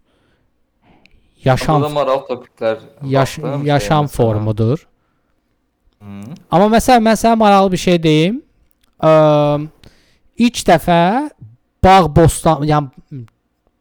yaşam 1.46 1.82
Burada 1.84 1.94
maraqlı 1.94 2.26
topiklər. 2.36 2.78
yaş, 3.06 3.30
şey 3.36 3.44
yaşam 3.70 4.06
məsələn. 4.06 4.16
formudur. 4.16 4.88
Hı. 6.02 6.22
Amma 6.50 6.72
məsələn 6.78 7.04
mən 7.06 7.20
sənə 7.22 7.38
maraqlı 7.38 7.72
bir 7.72 7.78
şey 7.84 8.00
deyim. 8.04 8.40
Ə, 8.98 9.12
ilk 10.42 10.64
dəfə 10.72 10.98
bağ 11.86 12.10
bostan, 12.16 12.66
yəni 12.66 13.24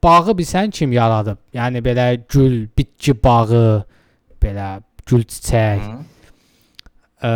bağı 0.05 0.37
bilsən 0.39 0.71
kim 0.71 0.93
yaradıb? 0.93 1.39
Yəni 1.57 1.81
belə 1.85 2.07
gül, 2.29 2.67
bitki 2.79 3.17
bağı, 3.25 3.65
belə 4.43 4.69
gül 5.09 5.25
çiçək. 5.25 5.87
Ə, 7.25 7.33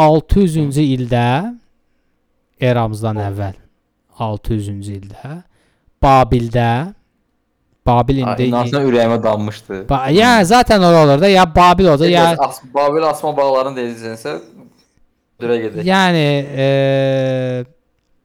600-cü 0.00 0.84
ildə 0.94 1.26
eramızdan 2.62 3.18
əvvəl 3.26 3.56
600-cü 4.20 4.94
ildə 5.00 5.32
Babildə 6.00 6.70
Babil 7.86 8.20
indi 8.22 8.46
İnanırsan 8.50 8.84
ürəyimə 8.86 9.16
dammışdı. 9.24 9.80
ba 9.88 10.04
yəni 10.12 10.44
zaten 10.44 10.82
ora 10.84 11.02
olur 11.04 11.20
da 11.20 11.28
ya 11.28 11.44
Babil 11.56 11.88
odur 11.88 12.06
ya 12.06 12.30
Ya 12.30 12.36
as 12.38 12.60
Babil 12.74 13.02
asma 13.08 13.32
bağlarını 13.36 13.76
deyilsənsə 13.80 14.36
dürə 15.40 15.56
gedək. 15.64 15.84
Yəni 15.88 16.24
e, 16.64 17.64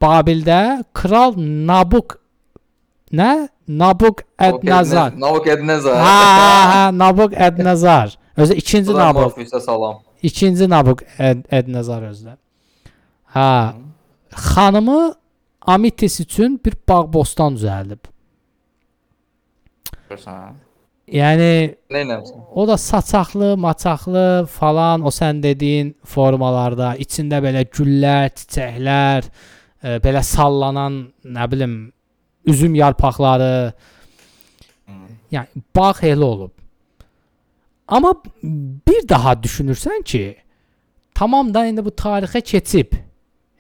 Babildə 0.06 0.62
kral 0.94 1.34
Nabuk 1.38 2.20
nə? 3.12 3.50
Nabuk 3.68 4.22
Ednazar. 4.38 5.14
Nabuk 5.18 5.48
Ednezar. 5.48 5.96
Ha, 5.98 6.20
ha, 6.40 6.74
ha, 6.74 6.92
Nabuk 6.98 7.34
Ednazar. 7.34 8.18
Özü 8.38 8.54
ikinci 8.54 8.94
Nabuk. 8.94 9.62
Salam. 9.62 10.02
İkinci 10.22 10.70
Nabuk 10.70 11.02
Ed 11.20 11.46
Ednazar 11.52 12.02
özdə. 12.02 12.38
Ha, 13.24 13.76
xanımı 14.32 15.14
Amitis 15.62 16.20
üçün 16.20 16.62
bir 16.66 16.74
bağ 16.90 17.14
bostan 17.14 17.56
düzəldib. 17.58 18.06
Görsən. 20.10 20.54
Yəni? 21.08 21.76
O 22.54 22.68
da 22.68 22.78
saçaqlı, 22.78 23.58
maçaqlı 23.58 24.46
falan 24.46 25.02
o 25.02 25.14
sən 25.14 25.42
dediyin 25.44 25.96
formalarda 26.06 26.96
içində 27.02 27.42
belə 27.46 27.66
güllər, 27.70 28.30
çiçəklər, 28.38 29.30
e, 29.86 29.98
belə 30.02 30.24
sallanan, 30.26 31.04
nə 31.38 31.46
bilim, 31.52 31.76
üzüm 32.50 32.76
yarpaqları, 32.76 33.74
yəni 35.34 35.66
bağ 35.76 35.94
elə 36.02 36.26
olub. 36.26 36.54
Amma 37.88 38.14
bir 38.88 39.10
daha 39.10 39.34
düşünürsən 39.34 40.04
ki, 40.04 40.24
tamam 41.14 41.54
da 41.54 41.66
indi 41.70 41.86
bu 41.86 41.94
tarixə 41.94 42.42
keçib. 42.42 42.96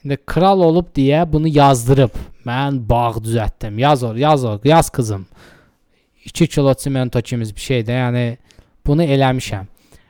İndi 0.03 0.17
kral 0.25 0.62
olub 0.65 0.89
deyə 0.98 1.25
bunu 1.32 1.48
yazdırıb. 1.48 2.17
Mən 2.46 2.82
bağ 2.89 3.22
düzəltdim. 3.25 3.79
Yaz 3.82 4.03
or, 4.03 4.15
yaz 4.15 4.46
or, 4.46 4.60
yaz 4.63 4.89
qızım. 4.89 5.25
2 6.25 6.48
kilo 6.48 6.74
çimento 6.74 7.22
kimi 7.22 7.46
bir 7.46 7.62
şey 7.62 7.82
də, 7.86 7.98
yəni 8.01 8.38
bunu 8.86 9.03
eləmişəm. 9.03 9.65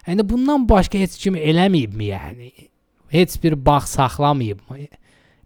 Yəni 0.08 0.30
bundan 0.30 0.70
başqa 0.70 0.98
heç 0.98 1.18
kim 1.20 1.36
eləməyibmi 1.36 2.08
yəni? 2.12 2.52
Heç 3.10 3.44
bir 3.44 3.66
bağ 3.66 3.80
saxlamayıbmı? 3.80 4.78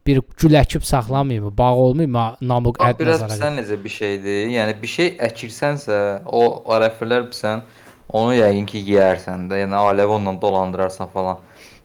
Bir 0.08 0.22
gül 0.38 0.56
əkib 0.58 0.82
saxlamayıbmı? 0.88 1.52
Bağ 1.58 1.74
olmayıbmı? 1.76 2.24
Namıq 2.42 2.80
Bax, 2.80 2.94
əd 2.94 3.00
biraz 3.00 3.22
nəzərə. 3.22 3.36
bilsən 3.36 3.60
necə 3.60 3.78
bir 3.84 3.90
şeydir. 3.96 4.40
Yəni 4.56 4.74
bir 4.82 4.88
şey 4.88 5.12
əkirsənsə, 5.28 5.98
o 6.26 6.42
arəfələr 6.76 7.28
bilsən, 7.30 7.62
onu 8.10 8.34
yəqin 8.40 8.66
ki 8.72 8.82
yeyərsən 8.88 9.50
də. 9.52 9.60
Yəni 9.66 9.76
aləvi 9.78 10.16
onunla 10.18 10.42
dolandırarsan 10.42 11.12
falan. 11.14 11.38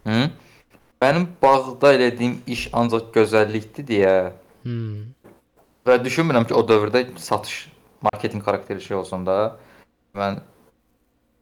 Hı? 0.06 0.22
Mənim 1.02 1.26
bağda 1.42 1.92
elədiyim 1.98 2.38
iş 2.46 2.68
ancaq 2.72 3.10
gözəllikdir 3.16 3.86
deyə 3.90 4.14
Hmm. 4.64 5.10
və 5.84 5.98
düşünmürəm 6.00 6.46
ki 6.48 6.54
o 6.56 6.62
dövrdə 6.64 7.02
satış, 7.20 7.68
marketinq 8.00 8.44
xarakterli 8.46 8.80
şey 8.80 8.96
olsun 8.96 9.26
da. 9.26 9.56
Mən 10.16 10.38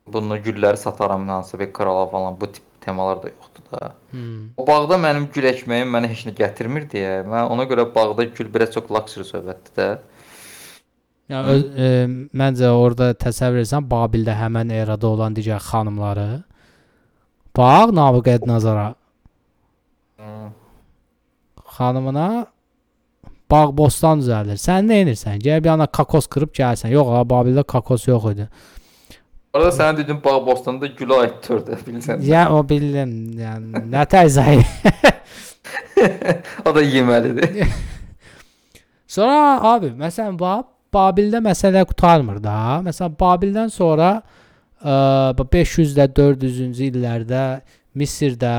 bunu 0.06 0.36
gülləri 0.42 0.76
sataram 0.76 1.28
hansısa 1.28 1.58
bir 1.60 1.72
krala 1.72 2.06
falan 2.10 2.40
bu 2.40 2.48
tip 2.52 2.64
temalar 2.84 3.22
da 3.22 3.32
yoxdur 3.32 3.64
da. 3.72 3.92
Hmm. 4.10 4.48
O 4.56 4.66
bağda 4.66 4.98
mənim 5.00 5.28
gül 5.34 5.48
əkməyim 5.50 5.90
mənə 5.94 6.10
heç 6.12 6.24
nə 6.28 6.34
gətirmir 6.38 6.88
deyə. 6.92 7.20
Mən 7.28 7.50
ona 7.54 7.66
görə 7.70 7.86
bağda 7.94 8.28
gül 8.36 8.50
biraz 8.54 8.74
çox 8.76 8.90
luxury 8.92 9.26
söhbətdir 9.28 9.76
də. 9.78 9.90
Yəni 11.32 11.52
öz, 11.54 11.62
e, 11.64 11.90
məncə 12.36 12.70
orada 12.76 13.12
təsəvvür 13.16 13.62
etsən 13.62 13.86
Babildə 13.88 14.34
həmin 14.36 14.72
erada 14.74 15.08
olan 15.08 15.36
digər 15.36 15.62
xanımları 15.62 16.42
bağ 17.56 17.94
Nabıq 17.94 18.28
Ednazara 18.34 18.94
Hı. 20.18 20.50
xanımına 21.76 22.46
bağ 23.50 23.76
bostan 23.76 24.20
düzəldir. 24.20 24.58
Sən 24.60 24.88
nə 24.88 25.02
edirsən? 25.04 25.40
Gəl 25.44 25.64
bir 25.64 25.74
ana 25.76 25.86
kakos 25.86 26.28
qırıb 26.32 26.52
gəlsən. 26.56 26.92
Yox, 26.96 27.08
ha 27.16 27.22
Babildə 27.34 27.64
kakos 27.64 28.06
yox 28.08 28.30
idi. 28.32 28.48
Orada 29.52 29.72
sənin 29.72 29.98
dediyin 30.00 30.20
bağ 30.24 30.38
bostanda 30.46 30.86
gülə 30.86 31.18
aiddir 31.26 31.64
bilirsən. 31.86 32.22
Ya 32.24 32.46
o 32.50 32.62
bildim. 32.68 33.10
Yəni 33.36 33.82
nə 33.92 34.04
təzəyi. 34.08 34.64
O 36.66 36.72
da 36.74 36.82
yeməlidir. 36.82 37.66
Sonra 39.14 39.58
abi 39.74 39.92
məsələn 39.98 40.38
bax 40.40 40.68
Babildə 40.92 41.40
məsələ 41.40 41.86
qurtarmır 41.88 42.40
da. 42.44 42.54
Məsələn 42.84 43.14
Babildən 43.20 43.70
sonra 43.72 44.10
ə, 44.20 44.96
bu 45.38 45.46
500-də 45.48 46.04
400-cü 46.12 46.90
illərdə 46.90 47.44
Misirdə, 47.96 48.56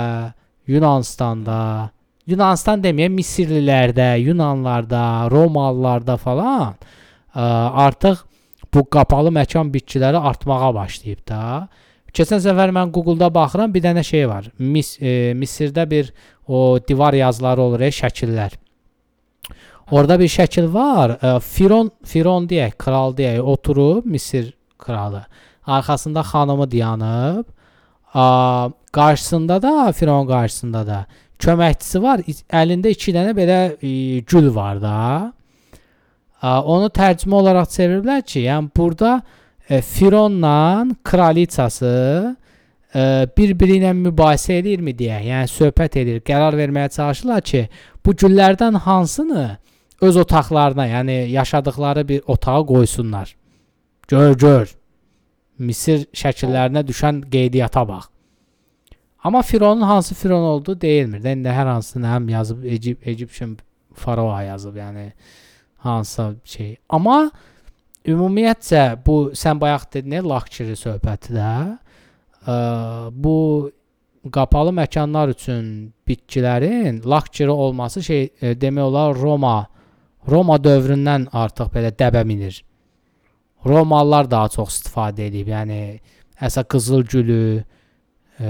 Yunanstanda, 0.69 1.91
Yunanistan 2.29 2.81
deməyəm, 2.81 3.13
Misirlilərdə, 3.19 4.15
Yunanlarda, 4.23 5.03
Romalılarda 5.29 6.17
falan 6.21 6.73
ə, 6.73 7.45
artıq 7.85 8.23
bu 8.73 8.83
qapalı 8.89 9.31
məkan 9.33 9.71
bitkiləri 9.73 10.17
artmağa 10.17 10.73
başlayıb 10.75 11.27
da. 11.29 11.67
Keçən 12.13 12.41
səfər 12.43 12.73
mən 12.75 12.91
Google-da 12.93 13.29
baxıram, 13.33 13.73
bir 13.73 13.81
dənə 13.81 14.03
şey 14.05 14.27
var. 14.29 14.49
Mis 14.59 14.97
e, 15.01 15.33
Misirdə 15.37 15.89
bir 15.89 16.13
o 16.47 16.79
divar 16.87 17.13
yazıları 17.13 17.61
olur, 17.61 17.81
e, 17.81 17.89
şəkillər. 17.89 18.53
Orada 19.91 20.19
bir 20.19 20.29
şəkil 20.29 20.73
var. 20.73 21.17
E, 21.17 21.39
Firon, 21.39 21.91
Firon 22.05 22.45
deyək, 22.49 22.77
kral 22.77 23.17
deyək, 23.17 23.39
oturub 23.39 24.05
Misir 24.05 24.53
kralı. 24.77 25.25
Arxasında 25.65 26.21
xanımı 26.21 26.71
dayanıb. 26.71 27.45
A, 28.13 28.69
qarşısında 28.91 29.61
da 29.61 29.91
Firon 29.91 30.27
qarşısında 30.27 30.87
da 30.87 31.05
köməkçisi 31.39 32.01
var. 32.01 32.21
Əlində 32.49 32.93
2 32.93 33.13
dənə 33.15 33.33
belə 33.37 33.59
e, 33.81 34.19
gül 34.19 34.53
var 34.55 34.81
da. 34.81 35.33
Onu 36.43 36.89
tərcümə 36.91 37.37
olaraq 37.39 37.69
çeviriblər 37.71 38.23
ki, 38.27 38.45
yəni 38.49 38.71
burada 38.75 39.21
e, 39.69 39.81
Fironla 39.81 40.85
kraliçası 41.03 41.91
e, 42.95 43.03
bir-biri 43.37 43.77
ilə 43.79 43.93
mübahisə 43.95 44.57
edirmi 44.59 44.91
deyə, 44.97 45.21
yəni 45.29 45.51
söhbət 45.51 46.01
edir, 46.01 46.19
qərar 46.27 46.57
verməyə 46.59 46.89
çalışırlar 46.91 47.45
ki, 47.47 47.67
bu 48.05 48.15
güllərdən 48.19 48.75
hansını 48.83 49.45
öz 50.03 50.17
otaqlarına, 50.17 50.87
yəni 50.87 51.17
yaşadıkları 51.31 52.07
bir 52.07 52.21
otağa 52.27 52.65
qoysunlar. 52.65 53.35
Gör, 54.07 54.35
gör. 54.35 54.73
Misir 55.57 56.03
şəkillərinə 56.11 56.83
düşən 56.83 57.21
qeydiyyata 57.31 57.87
bax. 57.87 58.09
Amma 59.23 59.41
Fironun 59.41 59.81
hansı 59.81 60.15
Firon 60.15 60.43
olduğu 60.43 60.81
deyilmir. 60.81 61.21
də. 61.23 61.37
İndi 61.37 61.47
hər 61.47 61.67
hansını 61.71 62.07
həm 62.07 62.31
yazıb 62.31 62.65
Ecib 62.65 63.07
Egyptian 63.07 63.57
Pharaoh 63.95 64.41
yazıb, 64.43 64.75
yəni 64.75 65.11
hansısa 65.83 66.31
şey. 66.45 66.75
Amma 66.89 67.31
ümumiyyətcə 68.05 68.83
bu 69.05 69.17
sən 69.37 69.59
bayaq 69.61 69.87
dedin, 69.93 70.23
luxury 70.23 70.75
söhbəti 70.79 71.35
də. 71.37 71.53
ə, 72.47 72.55
bu 73.11 73.71
qapalı 74.31 74.71
məkanlar 74.71 75.29
üçün 75.29 75.93
bitkilərin 76.07 77.03
lakçeri 77.05 77.51
olması 77.51 78.03
şey 78.03 78.29
e, 78.41 78.53
demək 78.55 78.81
olar 78.81 79.15
Roma 79.15 79.67
Roma 80.27 80.57
dövründən 80.63 81.27
artıq 81.33 81.71
belə 81.73 81.91
dəbə 81.91 82.23
minir. 82.25 82.63
Romalılar 83.65 84.29
daha 84.31 84.49
çox 84.49 84.77
istifadə 84.77 85.27
edib. 85.27 85.47
Yəni 85.51 85.99
əsə 86.39 86.63
qızıl 86.63 87.03
gülü, 87.03 87.63
e, 88.39 88.49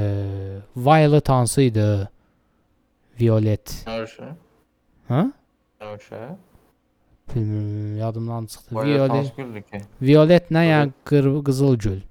violet 0.78 1.30
hansı 1.30 1.62
idi? 1.62 1.90
Violet. 3.22 3.84
Görüşü. 3.86 4.34
Hə? 5.10 5.32
Görüşü. 7.28 7.40
Bilmirəm, 7.40 7.98
yadımdan 7.98 8.46
çıxdı. 8.46 8.76
Violet 8.76 9.38
Violet. 9.42 9.86
hansı 10.02 10.52
nə 10.52 10.64
yəni 10.70 10.92
qır, 11.06 11.44
qızıl 11.44 11.78
gül. 11.78 12.02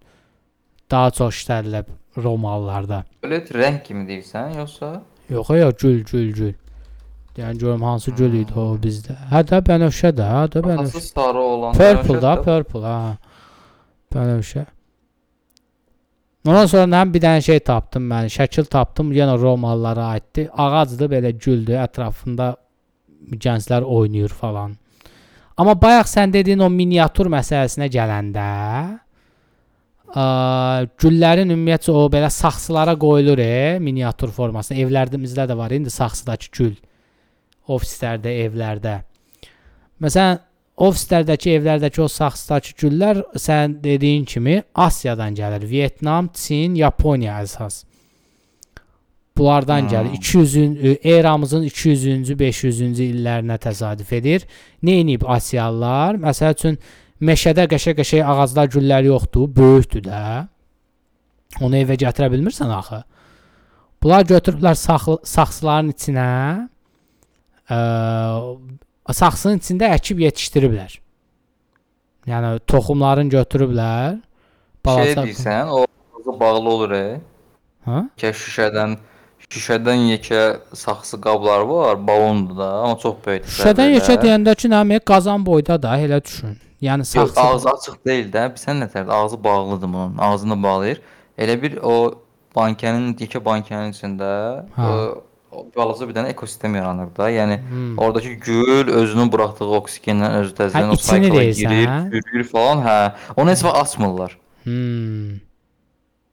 Daha 0.90 1.11
çox 1.11 1.35
işlədilib 1.35 1.85
Romalılarda. 2.16 3.04
Violet 3.25 3.50
rəng 3.50 3.83
kimi 3.83 4.09
deyirsən, 4.09 4.57
yoxsa? 4.59 5.02
Yox, 5.31 5.50
yox, 5.50 5.75
gül, 5.83 6.04
gül, 6.04 6.33
gül. 6.33 6.54
Yəni 7.37 7.59
görüm 7.59 7.83
hansı 7.83 8.11
gül 8.11 8.35
idi 8.35 8.52
o 8.61 8.76
bizdə. 8.76 9.14
Hə 9.33 9.40
də 9.49 9.62
bənövşə 9.64 10.11
də, 10.12 10.26
hə 10.37 10.45
də 10.52 10.62
Hansı 10.76 10.99
bənövşə. 10.99 11.00
sarı 11.00 11.38
olan? 11.38 11.73
Purple 11.73 12.23
da, 12.23 12.35
purple 12.42 12.81
ha. 12.87 13.16
Bənövşə. 14.14 14.66
Ondan 16.47 16.66
sonra 16.66 16.85
mən 16.90 17.14
bir 17.14 17.21
dənə 17.23 17.40
şey 17.42 17.61
tapdım 17.61 18.11
mən, 18.11 18.26
şəkil 18.28 18.64
tapdım, 18.66 19.12
yenə 19.12 19.38
Romalılara 19.40 20.07
aiddir. 20.07 20.49
Ağacdır, 20.57 21.09
belə 21.09 21.31
güldür, 21.38 21.75
ətrafında 21.87 22.57
gənclər 23.33 23.83
oynayır 23.83 24.28
falan. 24.28 24.76
Amma 25.56 25.75
bayaq 25.76 26.09
sən 26.09 26.32
dediyin 26.32 26.62
o 26.64 26.68
miniatür 26.73 27.28
məsələsinə 27.32 27.88
gələndə, 27.92 28.47
ə, 30.12 30.25
güllərin 31.02 31.52
ümumiyyətcə 31.52 31.92
o 31.92 32.06
belə 32.12 32.30
saxsılara 32.32 32.94
qoyulur, 33.00 33.42
e, 33.42 33.78
miniatür 33.85 34.32
formasında. 34.32 34.80
Evlərimizdə 34.87 35.47
də 35.50 35.59
var 35.59 35.75
indi 35.76 35.92
saxsıdakı 35.92 36.50
gül. 36.56 36.75
Ofislərdə, 37.68 38.32
evlərdə. 38.47 38.97
Məsələn, 40.02 40.40
ofislərdəki, 40.82 41.56
evlərdəki 41.61 42.02
o 42.02 42.09
saxsıdakı 42.11 42.75
güllər 42.80 43.23
sən 43.38 43.78
dediyin 43.85 44.25
kimi 44.25 44.62
Asiyadan 44.75 45.37
gəlir. 45.38 45.68
Vyetnam, 45.68 46.32
Çin, 46.35 46.75
Yaponiya 46.80 47.42
əsas. 47.44 47.85
Bunlardan 49.36 49.80
Hmm. 49.80 49.88
gəlir. 49.88 50.12
200-ün 50.18 50.78
e, 50.82 50.90
eramızın 51.16 51.62
200-cü, 51.64 52.34
500-cü 52.36 53.02
illərinə 53.14 53.56
təsadüf 53.58 54.12
edir. 54.12 54.44
Nə 54.84 54.98
edib 55.02 55.22
Asiyalılar? 55.26 56.18
Məsəl 56.20 56.52
üçün 56.58 56.76
meşədə 57.20 57.64
qəşəng-qəşəng 57.72 58.26
ağaclar, 58.28 58.68
güllər 58.74 59.06
yoxdur, 59.08 59.48
böyükdür 59.56 60.02
də. 60.10 60.20
Onu 61.60 61.76
evə 61.80 61.96
gətirə 62.00 62.28
bilmirsən 62.32 62.70
axı. 62.76 63.02
Bunlar 64.02 64.24
götürüblər 64.28 64.74
saxlı, 64.74 65.18
saxsıların 65.24 65.90
içinə 65.94 66.28
ə, 67.70 67.78
saxsının 69.14 69.60
içində 69.62 69.90
əkib 69.96 70.20
yetişdiriblər. 70.26 70.98
Yəni 72.28 72.50
toxumlarını 72.70 73.30
götürüblər. 73.32 74.18
Şey 74.18 74.84
balaca- 74.84 75.24
deyirsən, 75.26 75.68
o 75.70 76.40
bağlı 76.40 76.68
olur, 76.68 76.90
e. 76.90 77.20
Hə? 77.86 78.02
Ki 78.16 78.26
şüşədən 78.26 78.96
şüşədən 79.52 80.06
yekə 80.14 80.42
saxsı 80.75 81.21
qablar 81.21 81.61
var, 81.68 81.97
balondur 82.06 82.56
da, 82.59 82.68
amma 82.82 82.99
çox 82.99 83.16
böyük. 83.26 83.47
Şüşədən 83.56 83.94
yekə 83.99 84.18
deyəndə 84.23 84.54
ki, 84.56 84.68
nə 84.73 85.00
qazan 85.12 85.47
boyda 85.47 85.76
da 85.82 85.97
elə 86.00 86.23
düşün. 86.25 86.56
Yəni 86.82 87.04
Yox, 87.06 87.35
saxsı 87.35 87.40
ağzı 87.40 87.68
açıq 87.71 87.99
deyil 88.06 88.30
də. 88.32 88.49
Sən 88.59 88.80
nətərdir? 88.82 89.12
Ağzı 89.14 89.44
bağlıdır 89.44 89.87
bunun. 89.92 90.16
Ağzını 90.18 90.62
bağlayır. 90.62 91.00
Elə 91.38 91.54
bir 91.62 91.76
o 91.82 91.94
bankənin, 92.56 93.12
yekə 93.23 93.38
bankənin 93.44 93.92
içində 93.94 94.30
Ha. 94.76 94.88
o, 95.52 95.62
balaca 95.76 96.09
bir 96.09 96.16
dənə 96.16 96.33
ekosistem 96.35 96.74
yaranır 96.74 97.14
da. 97.16 97.31
Yəni 97.31 97.61
Hmm. 97.68 97.98
oradakı 97.98 98.29
gül 98.29 98.90
özünün 98.90 99.33
buraxdığı 99.33 99.70
oksigenlə 99.79 100.33
özü 100.40 100.55
təzədən 100.59 100.90
Hə, 100.90 100.96
o 100.96 100.98
deyirsən, 100.98 101.55
girir, 101.55 101.87
hə? 101.88 102.00
sürür 102.11 102.44
falan. 102.50 102.83
Hə. 102.87 103.12
Onu 103.37 103.50
heç 103.50 103.64
vaxt 103.64 103.83
açmırlar. 103.83 104.38
Hmm. 104.64 105.38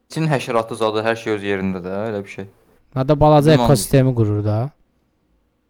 İçin 0.10 0.26
həşəratı 0.28 0.76
zadı, 0.76 1.04
hər 1.06 1.16
şey 1.16 1.34
öz 1.34 1.44
yerində 1.44 1.84
də, 1.86 1.94
elə 2.10 2.24
bir 2.24 2.30
şey. 2.30 2.46
Hətta 2.96 3.20
balaca 3.20 3.52
Bilməm. 3.54 3.64
ekosistemi 3.66 4.14
qurur 4.16 4.44
da. 4.46 4.58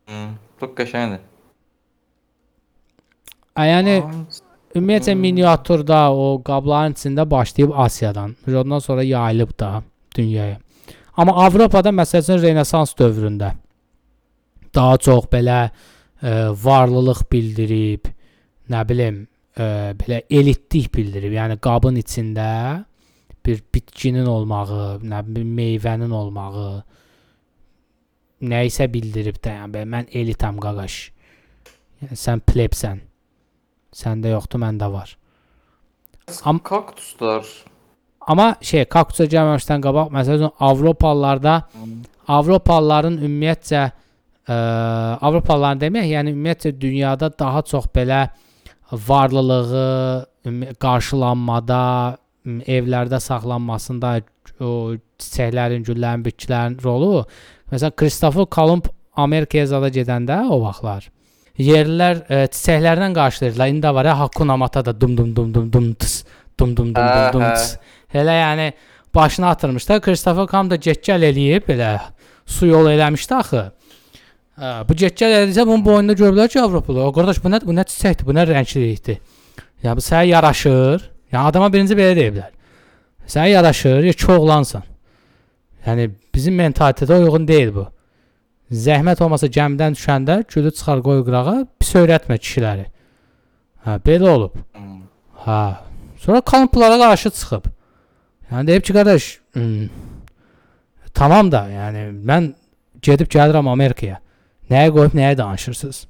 Hmm. 0.10 0.32
Çox 0.60 0.72
qəşəngdir. 0.78 1.20
Ə, 3.60 3.66
yəni 3.68 3.96
ümumiyyətlə 4.76 5.14
Hmm. 5.14 5.22
miniatürdə 5.26 6.00
o 6.16 6.42
qabların 6.46 6.94
içində 6.96 7.26
başlayıb 7.30 7.72
Asiyadan, 7.76 8.36
ondan 8.48 8.80
sonra 8.80 9.04
yayılıb 9.04 9.60
da 9.60 9.84
dünyaya. 10.18 10.60
Amma 11.18 11.34
Avropada 11.46 11.90
məsələn 11.92 12.42
Renesans 12.42 12.94
dövründə 12.96 13.54
daha 14.76 14.98
çox 14.98 15.26
belə 15.32 15.70
ə, 16.24 16.56
varlılıq 16.64 17.26
bildirib, 17.32 18.08
nə 18.70 18.84
bilim, 18.90 19.28
ə, 19.58 19.96
belə 20.00 20.22
elitlik 20.30 20.94
bildirib. 20.96 21.34
Yəni 21.34 21.58
qabın 21.60 21.96
içində 22.00 22.86
bir 23.46 23.64
bitkinin 23.74 24.26
olmağı, 24.26 25.00
nə 25.04 25.24
bilim 25.28 25.52
meyvənin 25.58 26.12
olmağı 26.12 26.84
nə 28.42 28.66
isə 28.68 28.88
bildirib 28.92 29.40
də, 29.44 29.56
yəni 29.62 29.74
belə, 29.74 29.90
mən 29.96 30.12
elitam 30.16 30.60
qaqaş. 30.62 31.00
Yəni 32.04 32.20
sən 32.20 32.44
plebsən. 32.48 33.02
Səndə 33.96 34.36
yoxdur, 34.36 34.62
məndə 34.62 34.92
var. 34.94 35.16
Am- 36.46 36.62
kaktuslar 36.62 37.48
Amma 38.30 38.52
şey, 38.62 38.84
kaktusa 38.86 39.26
gəlməmişdən 39.32 39.82
qabaq, 39.82 40.12
məsələn, 40.14 40.52
Avropalılarda 40.62 41.56
Avropalıların 42.30 43.16
ümumiyyətcə 43.18 43.80
ə, 43.82 44.58
Avropalıların 45.26 45.82
demək, 45.82 46.12
yəni 46.12 46.34
ümumiyyətcə 46.36 46.76
dünyada 46.82 47.32
daha 47.40 47.64
çox 47.66 47.88
belə 47.96 48.28
varlılığı 48.92 50.76
qarşılanmada, 50.82 51.80
evlərdə 52.70 53.20
saxlanmasında 53.24 54.14
o 54.62 54.72
çiçəklərin, 55.22 55.84
güllərin, 55.88 56.24
bitkilərin 56.26 56.78
rolu. 56.84 57.26
Məsələn, 57.72 57.96
Kristofer 57.96 58.46
Kolumb 58.46 58.90
Amerikaya 59.20 59.68
zada 59.70 59.90
gedəndə 59.94 60.42
o 60.50 60.62
vaxtlar 60.64 61.10
yerlilər 61.60 62.22
ə, 62.24 62.44
çiçəklərdən 62.54 63.16
qarşılayırdılar. 63.18 63.72
İndi 63.74 63.86
də 63.86 63.94
var 63.96 64.08
ya 64.08 64.20
Hakuna 64.20 64.58
Matata 64.58 64.94
dum 64.96 65.18
dum 65.18 65.34
dum 65.36 65.54
dum 65.54 65.72
dum 65.74 65.90
tıs, 65.94 66.24
dum 66.60 66.76
dum 66.76 66.94
dum 66.96 67.04
dum 67.04 67.34
dum 67.34 67.44
Hə, 67.44 67.56
tıs. 67.56 67.74
Elə 68.16 68.36
yəni 68.40 68.70
başına 69.16 69.50
atırmışlar. 69.56 70.02
Kristofer 70.02 70.48
Kolumb 70.48 70.72
da 70.72 70.80
getgəl 70.80 71.26
eləyib 71.32 71.68
belə 71.68 71.98
su 72.46 72.70
yol 72.70 72.88
eləmişdi 72.94 73.36
axı. 73.36 73.66
Hə, 74.60 74.72
bu 74.88 74.96
getgəl 75.04 75.36
eləyirsə 75.42 75.68
bunun 75.68 75.84
boynunda 75.86 76.16
görürlər 76.20 76.52
ki, 76.52 76.62
Avropalı. 76.64 77.04
O 77.04 77.12
qardaş 77.16 77.44
bu 77.44 77.52
nə 77.52 77.62
bu 77.66 77.76
nə 77.76 77.86
çiçəkdir, 77.92 78.28
bu 78.28 78.36
nə 78.38 78.48
rənglilikdir. 78.50 79.20
Ya 79.84 79.96
bu 79.96 80.04
sənə 80.04 80.26
yaraşır. 80.32 81.10
Yəni 81.34 81.44
adama 81.52 81.68
birinci 81.74 81.96
belə 81.98 82.16
deyiblər. 82.18 82.56
Sənə 83.28 83.52
yaraşır, 83.52 84.04
ya 84.08 84.16
ki 84.16 84.32
oğlansan. 84.32 84.88
Yəni 85.86 86.10
bizim 86.40 86.56
mentalitetə 86.56 87.20
uyğun 87.20 87.48
deyil 87.48 87.74
bu. 87.76 87.86
Zəhmət 88.72 89.22
olmasa 89.26 89.50
gəmidən 89.50 89.98
düşəndə 89.98 90.44
gülü 90.54 90.72
çıxar 90.78 91.02
qoy 91.04 91.24
qırağa, 91.28 91.56
pis 91.82 91.96
öyrətmə 92.00 92.38
kişiləri. 92.40 92.86
Hə, 93.86 93.98
belə 94.06 94.30
olub. 94.30 94.56
Hə. 95.46 95.62
Sonra 96.24 96.42
kamplara 96.42 97.00
qarşı 97.02 97.32
çıxıb. 97.40 97.66
Yəni 98.52 98.68
deyib 98.68 98.86
ki, 98.86 98.94
qardaş, 98.94 99.28
tamam 101.14 101.52
da, 101.52 101.64
yəni 101.74 102.06
mən 102.32 102.54
gedib 103.02 103.30
gəlirəm 103.36 103.70
Amerikaya. 103.74 104.22
Nəyə 104.70 104.94
qoyub 104.96 105.18
nəyə 105.18 105.38
danışırsınız? 105.38 106.02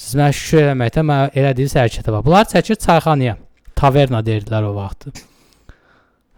Siz 0.00 0.16
mənə 0.16 0.32
şükür 0.36 0.64
eləməkdə 0.64 1.04
mən 1.06 1.38
elədiyiniz 1.42 1.76
hərəkətə 1.76 2.12
bax. 2.14 2.26
Bunlar 2.26 2.50
çəkir 2.54 2.78
çayxanaya. 2.86 3.36
Taverna 3.76 4.20
deyirdilər 4.24 4.70
o 4.70 4.74
vaxtı. 4.76 5.12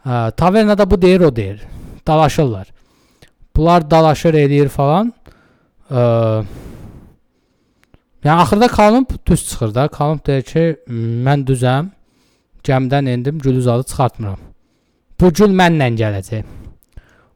Hə, 0.07 0.31
tavernada 0.37 0.91
bu 0.91 1.03
deyir, 1.03 1.21
o 1.29 1.37
deyir. 1.37 1.61
Dalaşırlar. 2.07 2.73
Bunlar 3.57 3.91
dalaşır 3.91 4.35
eləyir 4.35 4.69
falan. 4.69 5.13
Ə, 5.91 6.03
yəni 8.25 8.39
axırda 8.41 8.69
Kolumb 8.69 9.11
düz 9.27 9.49
çıxır 9.49 9.75
da. 9.75 9.89
Kolumb 9.89 10.27
deyir 10.27 10.43
ki, 10.43 10.65
mən 11.27 11.45
düzəm. 11.49 11.93
Gəmidən 12.65 13.09
endim, 13.11 13.39
gül 13.39 13.57
uzadı 13.59 13.85
çıxartmıram. 13.91 14.39
Bu 15.21 15.33
gül 15.33 15.55
mənlə 15.59 15.91
gələcək. 15.99 16.45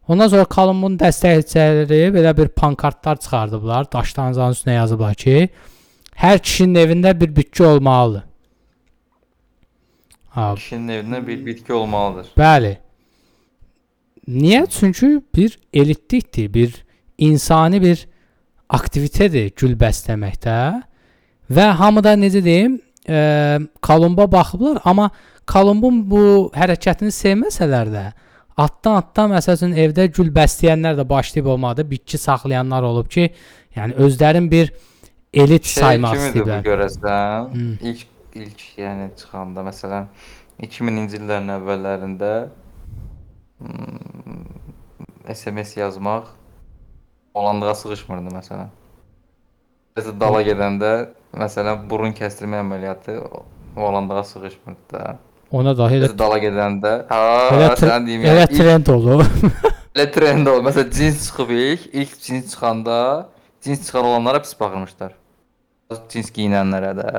Ondan 0.08 0.30
sonra 0.30 0.44
Kolumbun 0.44 0.94
dəstəkçiləri 1.00 2.12
belə 2.14 2.36
bir 2.38 2.48
pankartlar 2.48 3.18
çıxardıblar. 3.18 3.88
Daşların 3.92 4.54
üstünə 4.54 4.76
yazıblar 4.76 5.14
ki, 5.14 5.48
hər 6.22 6.38
kişinin 6.38 6.80
evində 6.84 7.20
bir 7.20 7.36
bitki 7.36 7.64
olmalıdır. 7.64 8.22
Ha, 10.36 10.54
Kişinin 10.54 10.88
evində 10.88 11.26
bir 11.26 11.46
bitki 11.46 11.72
olmalıdır. 11.72 12.30
Bəli. 12.38 12.76
Niyə? 14.28 14.66
Çünki 14.66 15.22
bir 15.34 15.58
elitlikdir, 15.72 16.54
bir 16.54 16.84
insani 17.18 17.82
bir 17.82 18.06
aktivitedir 18.68 19.52
gül 19.56 19.76
bəsləməkdə. 19.78 20.56
Və 21.50 21.66
hamıda 21.78 22.16
necə 22.18 22.42
deyim, 22.44 22.80
e, 23.08 23.58
Kolumba 23.82 24.26
baxıblar, 24.32 24.80
amma 24.84 25.10
Kolumbun 25.46 26.02
bu 26.10 26.22
hərəkətini 26.56 27.14
sevməsələr 27.14 27.92
də, 27.92 28.04
altdan 28.58 29.30
məsələn 29.30 29.76
evdə 29.78 30.08
gül 30.10 30.32
bəsləyənlər 30.34 30.98
də 30.98 31.08
başlayıb 31.08 31.46
olmadı. 31.54 31.86
Bitki 31.90 32.18
saxlayanlar 32.18 32.82
olub 32.82 33.08
ki, 33.10 33.30
yəni 33.76 33.94
özlərin 33.94 34.50
bir 34.50 34.72
elit 35.34 35.64
Şey 35.64 35.82
saymaq 35.82 36.18
istəyirlər. 36.18 36.62
görəsən? 36.66 37.54
Hı. 37.54 37.66
İlk 37.88 38.06
ilk 38.36 38.62
yəni 38.78 39.10
çıxanda 39.16 39.64
məsələn 39.64 40.08
2000-ci 40.62 41.20
illərin 41.20 41.52
əvvəllərində 41.56 42.32
hmm, 42.44 42.65
SMS 45.34 45.76
yazmaq 45.76 46.24
Hollandağa 47.36 47.74
sığışmırdı 47.74 48.32
məsələn. 48.32 48.68
Biz 49.96 50.08
dala 50.20 50.40
gedəndə 50.44 50.92
məsələn 51.36 51.84
burun 51.90 52.14
kəstirmə 52.16 52.62
əməliyyatı 52.62 53.16
Hollandağa 53.76 54.24
sığışmırdı 54.24 54.92
da. 54.92 55.16
Ona 55.52 55.76
da 55.78 55.88
elə 55.92 56.08
dala 56.18 56.38
gedəndə, 56.42 56.92
ha, 57.08 57.18
elə, 57.54 57.68
sən 57.78 58.06
deyim 58.06 58.24
elə 58.32 58.46
trend 58.50 58.88
olub. 58.92 59.22
elə 59.94 60.06
trend 60.12 60.48
oldu. 60.52 60.64
Məsələn 60.68 60.92
cins 60.96 61.26
çıxıb 61.28 61.52
ilk, 61.56 61.88
ilk 61.92 62.20
cins 62.22 62.50
çıxanda 62.50 63.28
cins 63.62 63.84
çıxan 63.86 64.04
olanlara 64.04 64.42
pis 64.42 64.56
baxırmışlar. 64.60 65.12
Cins 66.12 66.32
giyinənlərə 66.34 66.94
də. 66.98 67.10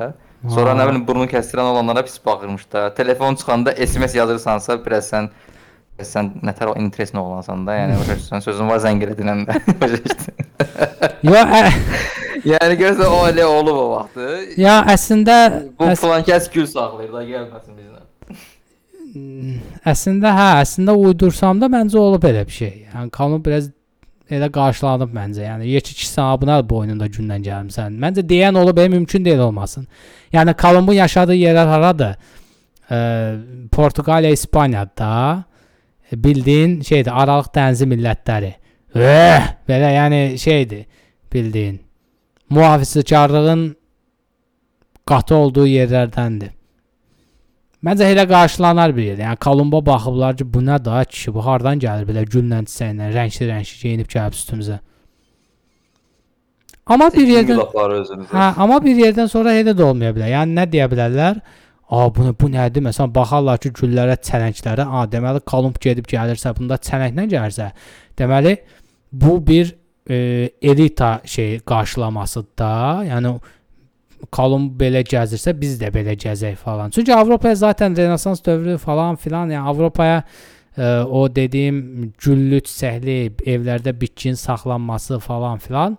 Sonra 0.54 0.74
nə 0.78 0.84
bilim 0.90 1.06
burnu 1.06 1.26
kəstirən 1.30 1.70
olanlara 1.72 2.04
pis 2.06 2.18
baxırmışlar. 2.26 2.94
Telefon 2.94 3.34
çıxanda 3.34 3.74
SMS 3.86 4.14
yazırsansa, 4.14 4.76
biraz 4.86 5.12
sən 5.12 5.30
sən 6.06 6.30
nətər 6.46 6.72
o 6.72 6.74
interesin 6.78 7.18
oğlansan 7.18 7.64
da, 7.66 7.74
yəni 7.74 7.96
başa 8.00 8.16
düşürsən, 8.18 8.44
sözün 8.44 8.68
var 8.70 8.82
zəng 8.84 9.02
elə 9.06 9.16
dinəndə. 9.18 9.56
Başa 9.80 9.98
düşdün? 10.04 10.34
Yo, 11.26 11.40
ə, 11.42 11.62
yəni 12.46 12.76
görsən 12.78 13.14
o 13.14 13.22
elə 13.30 13.46
olub 13.50 13.78
o 13.78 13.86
vaxtı. 13.96 14.28
ya 14.60 14.78
əslində 14.94 15.38
Bu 15.78 15.88
əs 15.90 16.04
falan 16.04 16.26
kəs 16.26 16.46
gül 16.54 16.68
saxlayır 16.70 17.16
da 17.16 17.24
gəlməsin 17.32 17.78
bizlə. 17.78 18.04
əslində 19.88 20.34
hə, 20.36 20.48
əslində 20.62 20.94
uydursam 20.94 21.60
da 21.60 21.66
məncə 21.72 21.98
olub 21.98 22.24
elə 22.30 22.46
bir 22.46 22.56
şey. 22.60 22.74
Yəni 22.92 23.10
kanun 23.10 23.42
biraz 23.44 23.70
elə 24.30 24.50
qarşılanıb 24.52 25.12
məncə. 25.16 25.44
Yəni 25.46 25.68
yekə 25.72 25.94
sənə 25.98 26.38
buna 26.40 26.60
boynunda 26.68 27.08
gündən 27.10 27.44
gəlmisən. 27.46 27.96
Məncə 28.02 28.24
deyən 28.28 28.58
olub, 28.60 28.78
e, 28.78 28.88
mümkün 28.88 29.24
deyil 29.24 29.46
olmasın. 29.48 29.86
Yəni 30.32 30.54
Kolumbun 30.62 30.92
yaşadığı 30.92 31.34
yerlər 31.34 31.66
haradır? 31.66 32.16
E, 32.90 32.98
Portuqaliya, 33.72 34.30
İspaniyada 34.30 35.44
e, 35.44 35.47
bildiyin 36.12 36.80
şeydir, 36.80 37.12
Aralıq 37.22 37.50
dənizi 37.54 37.88
millətləri. 37.88 38.52
Eh, 38.94 39.48
belə 39.68 39.90
yəni 39.94 40.38
şeydir, 40.38 40.86
bildiyin. 41.32 41.80
Mühafizəkarlığın 42.50 43.64
qatı 45.06 45.34
olduğu 45.34 45.66
yerlərdəndir. 45.66 46.54
Məncə 47.84 48.08
elə 48.10 48.24
qarşılanar 48.26 48.96
bir 48.96 49.02
yer. 49.12 49.18
Yəni 49.22 49.38
Kolumba 49.44 49.84
baxıblar 49.86 50.36
ki, 50.36 50.46
bu 50.54 50.64
nə 50.66 50.84
da 50.84 51.04
kişi, 51.04 51.34
bu 51.34 51.44
hardan 51.46 51.78
gəlir 51.78 52.08
belə 52.08 52.24
güllə 52.26 52.64
çiçəklə, 52.66 53.12
rəngli-rəngli 53.14 53.82
geyinib 53.82 54.08
gəlib 54.14 54.34
üstümüzə. 54.34 54.80
Amma 56.88 57.10
bir 57.12 57.28
yerdən. 57.28 57.60
Hə, 58.32 58.48
amma 58.64 58.80
bir 58.82 58.96
yerdən 58.96 59.28
sonra 59.28 59.52
elə 59.60 59.76
də 59.76 59.84
olmaya 59.84 60.14
bilər. 60.16 60.32
Yəni 60.32 60.56
nə 60.56 60.64
deyə 60.72 60.88
bilərlər? 60.90 61.42
A 61.90 62.08
bu 62.14 62.34
bu 62.40 62.50
nədir? 62.52 62.84
Məsələn, 62.84 63.12
baxarlar 63.14 63.60
ki, 63.62 63.72
güllərə, 63.78 64.18
çələnglərə, 64.28 64.84
a 64.84 65.06
deməli 65.08 65.40
Kolumb 65.48 65.78
gedib 65.80 66.08
gəlirsə, 66.10 66.52
bunda 66.56 66.76
çələnglə 66.76 67.24
gəlirsə, 67.32 67.70
deməli 68.20 68.58
bu 69.12 69.38
bir 69.46 69.72
e, 70.10 70.50
elita 70.62 71.20
şey 71.24 71.58
qarşılamasıdır 71.64 72.58
da. 72.58 72.72
Yəni 73.08 73.32
Kolumb 74.34 74.76
belə 74.80 75.00
gəzirsə, 75.06 75.54
biz 75.56 75.78
də 75.80 75.88
belə 75.94 76.16
gəzək 76.18 76.56
falan. 76.60 76.90
Çünki 76.90 77.14
Avropaya 77.14 77.54
zaten 77.54 77.96
Renesans 77.96 78.44
dövrü 78.44 78.76
falan 78.78 79.16
filan, 79.16 79.48
yəni 79.48 79.68
Avropaya 79.68 80.22
e, 80.76 80.84
o 81.00 81.24
dediyim 81.34 82.12
güllü, 82.20 82.60
çiçəkli 82.68 83.18
evlərdə 83.46 83.94
bitkinin 84.00 84.36
saxlanması 84.36 85.18
falan 85.24 85.58
filan 85.58 85.96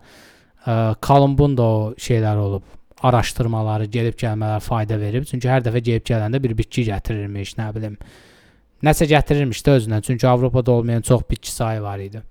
ə, 0.65 0.95
Kolumbun 1.01 1.57
da 1.57 1.63
o 1.63 1.93
şeylər 1.97 2.37
olub. 2.37 2.78
Araşdırmaları, 3.03 3.85
gedib 3.85 4.17
gəlmələr 4.19 4.59
fayda 4.59 4.99
verib. 4.99 5.27
Çünki 5.29 5.47
hər 5.47 5.63
dəfə 5.63 5.79
gedib 5.79 6.07
gələndə 6.09 6.41
bir 6.43 6.57
bitki 6.57 6.83
gətirirmiş, 6.89 7.55
nə 7.59 7.69
bilim. 7.75 7.95
Nəsə 8.83 9.07
gətirirmiş 9.11 9.61
də 9.63 9.77
özünə. 9.79 10.01
Çünki 10.03 10.27
Avropada 10.27 10.71
olmayan 10.71 11.01
çox 11.01 11.21
bitki 11.29 11.51
sayı 11.51 11.81
var 11.81 11.99
idi. 11.99 12.21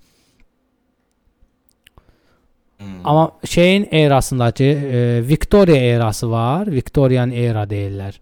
Hmm. 2.78 3.00
Amma 3.04 3.32
şeyin 3.44 3.88
erasındakı 3.90 4.64
e, 4.64 5.28
Victoria 5.28 5.76
erası 5.76 6.30
var. 6.30 6.72
Victorian 6.72 7.30
era 7.30 7.64
deyirlər. 7.64 8.14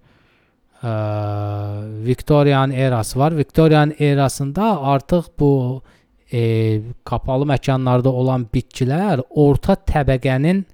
E, 0.83 0.91
Victorian 2.07 2.71
erası 2.71 3.19
var. 3.19 3.37
Victorian 3.37 3.95
erasında 3.99 4.83
artıq 4.83 5.25
bu 5.39 5.83
e, 6.33 6.81
qapalı 7.05 7.47
məkanlarda 7.47 8.09
olan 8.09 8.47
bitkilər 8.55 9.23
orta 9.31 9.77
təbəqənin 9.77 10.65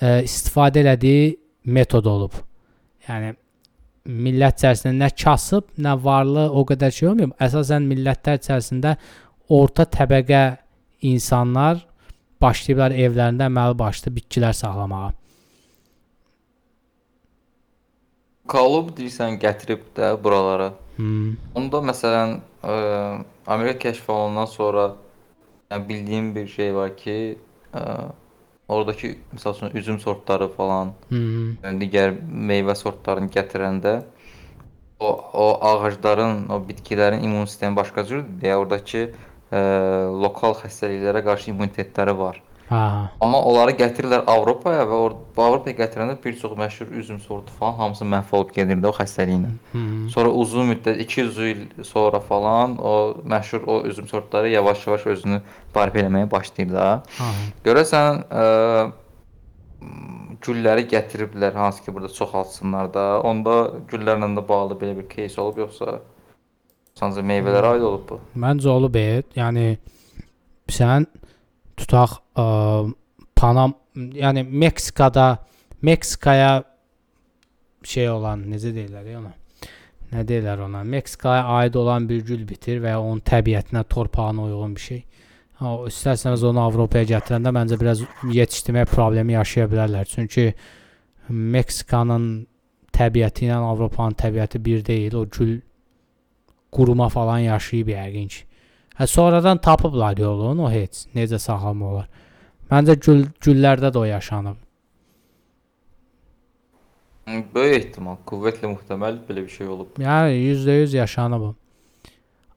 e, 0.00 0.22
istifadə 0.26 0.82
elədiyi 0.84 1.34
metod 1.76 2.06
olub. 2.10 2.36
Yəni 3.08 3.34
millət 4.06 4.60
içərisində 4.60 4.94
nə 4.94 5.10
kasıb, 5.18 5.68
nə 5.82 5.96
varlı 6.02 6.46
o 6.50 6.64
qədər 6.68 6.94
şey 6.94 7.10
olmuyor. 7.10 7.34
Əsasən 7.42 7.86
millətlər 7.90 8.40
içərisində 8.40 8.96
orta 9.52 9.86
təbəqə 9.96 10.42
insanlar 11.06 11.82
başlayıblar 12.42 12.94
evlərində 12.94 13.48
əməli 13.50 13.78
başlı 13.78 14.12
bitkilər 14.18 14.56
saxlamağa. 14.56 15.12
Kolumb 18.46 18.92
deyirsən 18.94 19.40
gətirib 19.42 19.88
də 19.96 20.12
buralara. 20.22 20.70
Hmm. 20.96 21.34
Onda 21.58 21.80
məsələn 21.82 22.36
ə, 22.62 22.76
Amerika 23.46 23.88
kəşf 23.88 24.06
olunandan 24.12 24.46
sonra 24.52 24.84
yəni 25.72 25.88
bildiyim 25.88 26.30
bir 26.36 26.46
şey 26.52 26.70
var 26.76 26.94
ki, 26.96 27.16
ə, 27.74 27.82
oradakı 28.68 29.12
məsəl 29.34 29.54
üçün 29.56 29.76
üzüm 29.80 29.98
sortları 30.00 30.48
falan, 30.56 30.94
Hmm. 31.10 31.56
yəni 31.64 31.80
digər 31.84 32.16
meyvə 32.52 32.74
sortlarını 32.82 33.30
gətirəndə 33.38 33.94
o 35.00 35.10
o 35.44 35.46
ağacların, 35.70 36.48
o 36.48 36.58
bitkilərin 36.68 37.22
immun 37.28 37.44
sistemi 37.50 37.76
başqa 37.76 38.04
cürdür 38.10 38.28
deyə 38.42 38.56
oradakı 38.62 39.02
ə, 39.06 39.60
lokal 40.24 40.56
xəstəliklərə 40.62 41.24
qarşı 41.28 41.50
immunitetləri 41.52 42.16
var. 42.18 42.42
Ha. 42.66 43.10
Amma 43.22 43.38
onları 43.46 43.76
gətirirlər 43.78 44.24
Avropaya 44.26 44.82
və 44.90 44.96
Avropaya 45.38 45.76
gətirəndə 45.78 46.16
bir 46.24 46.34
çox 46.40 46.56
məşhur 46.58 46.90
üzüm 46.98 47.20
sortu 47.22 47.54
falan 47.58 47.76
hamısı 47.78 48.04
məhv 48.10 48.32
olub 48.34 48.50
gedirdi 48.56 48.88
o 48.88 48.92
xəstəliklə. 48.96 49.52
Hmm. 49.72 50.08
Sonra 50.10 50.32
uzun 50.34 50.72
müddət 50.72 50.98
200 51.04 51.38
il 51.46 51.62
sonra 51.86 52.20
falan 52.20 52.74
o 52.78 52.94
məşhur 53.22 53.68
o 53.70 53.78
üzüm 53.86 54.08
sortları 54.10 54.50
yavaş-yavaş 54.56 55.06
özünü 55.14 55.40
barib 55.74 56.00
eləməyə 56.02 56.30
başlayır 56.30 56.74
da. 56.74 56.88
Görəsən 57.64 58.20
ə, 58.26 58.44
gülləri 60.42 60.88
gətiriblər 60.90 61.54
hansı 61.54 61.86
ki 61.86 61.94
burada 61.94 62.10
çoxaltsınlar 62.18 62.90
da. 62.94 63.06
Onda 63.22 63.56
güllərlə 63.92 64.32
də 64.34 64.48
bağlı 64.48 64.80
belə 64.82 64.98
bir 64.98 65.08
case 65.14 65.40
olub 65.40 65.62
yoxsa 65.66 66.00
sadəcə 66.98 67.22
meyvələrə 67.30 67.76
aid 67.76 67.88
olub 67.94 68.06
bu? 68.10 68.20
Məncə 68.34 68.74
olub 68.74 68.98
e. 68.98 69.22
Yəni 69.38 69.76
sən 70.72 71.06
tutaq 71.78 72.25
Panam, 72.36 73.74
yəni 73.96 74.42
Meksikada 74.44 75.38
Meksikaya 75.82 76.64
şey 77.86 78.10
olan, 78.10 78.42
necə 78.50 78.72
deyirlər 78.74 79.10
ya 79.10 79.20
ona? 79.20 79.32
Nə 80.12 80.24
deyirlər 80.28 80.64
ona? 80.66 80.82
Meksikaya 80.84 81.44
aid 81.60 81.74
olan 81.74 82.08
bir 82.08 82.24
gül 82.26 82.42
bitir 82.48 82.80
və 82.84 82.96
ya 82.96 83.00
onun 83.00 83.20
təbiətinə, 83.24 83.84
torpağına 83.88 84.48
uyğun 84.48 84.74
bir 84.76 84.84
şey. 84.88 85.04
Ha, 85.60 85.72
istərsəniz 85.88 86.44
onu 86.44 86.60
Avropaya 86.60 87.08
gətirəndə 87.08 87.52
məncə 87.56 87.78
biraz 87.80 88.02
yetişdirmək 88.32 88.90
problemi 88.92 89.32
yaşaya 89.32 89.70
bilərlər. 89.72 90.04
Çünki 90.10 90.50
Meksikanın 91.28 92.26
təbiəti 92.92 93.48
ilə 93.48 93.62
Avropanın 93.70 94.18
təbiəti 94.20 94.60
bir 94.64 94.84
deyil. 94.84 95.16
O 95.16 95.24
gül 95.26 95.56
quruma 96.72 97.08
falan 97.08 97.46
yaşayıb 97.46 97.88
yəqin 97.94 98.28
ki. 98.28 98.44
Hə 98.98 99.06
sonradan 99.06 99.58
tapıblar 99.58 100.16
yolunu, 100.20 100.68
o 100.68 100.70
heç 100.70 101.06
necə 101.16 101.40
saxlama 101.40 101.88
olar. 101.92 102.06
Məncə 102.70 102.96
gül 102.98 103.26
güllərdə 103.44 103.92
də 103.94 104.00
o 104.00 104.06
yaşanıb. 104.08 104.62
Böyük 107.26 107.76
ehtimal, 107.80 108.18
qüvvətlə 108.26 108.70
muhtemel 108.70 109.18
belə 109.28 109.42
bir 109.42 109.50
şey 109.50 109.66
olub. 109.66 109.96
Yəni 109.98 110.34
%100 110.54 110.94
yaşanıb. 110.96 111.48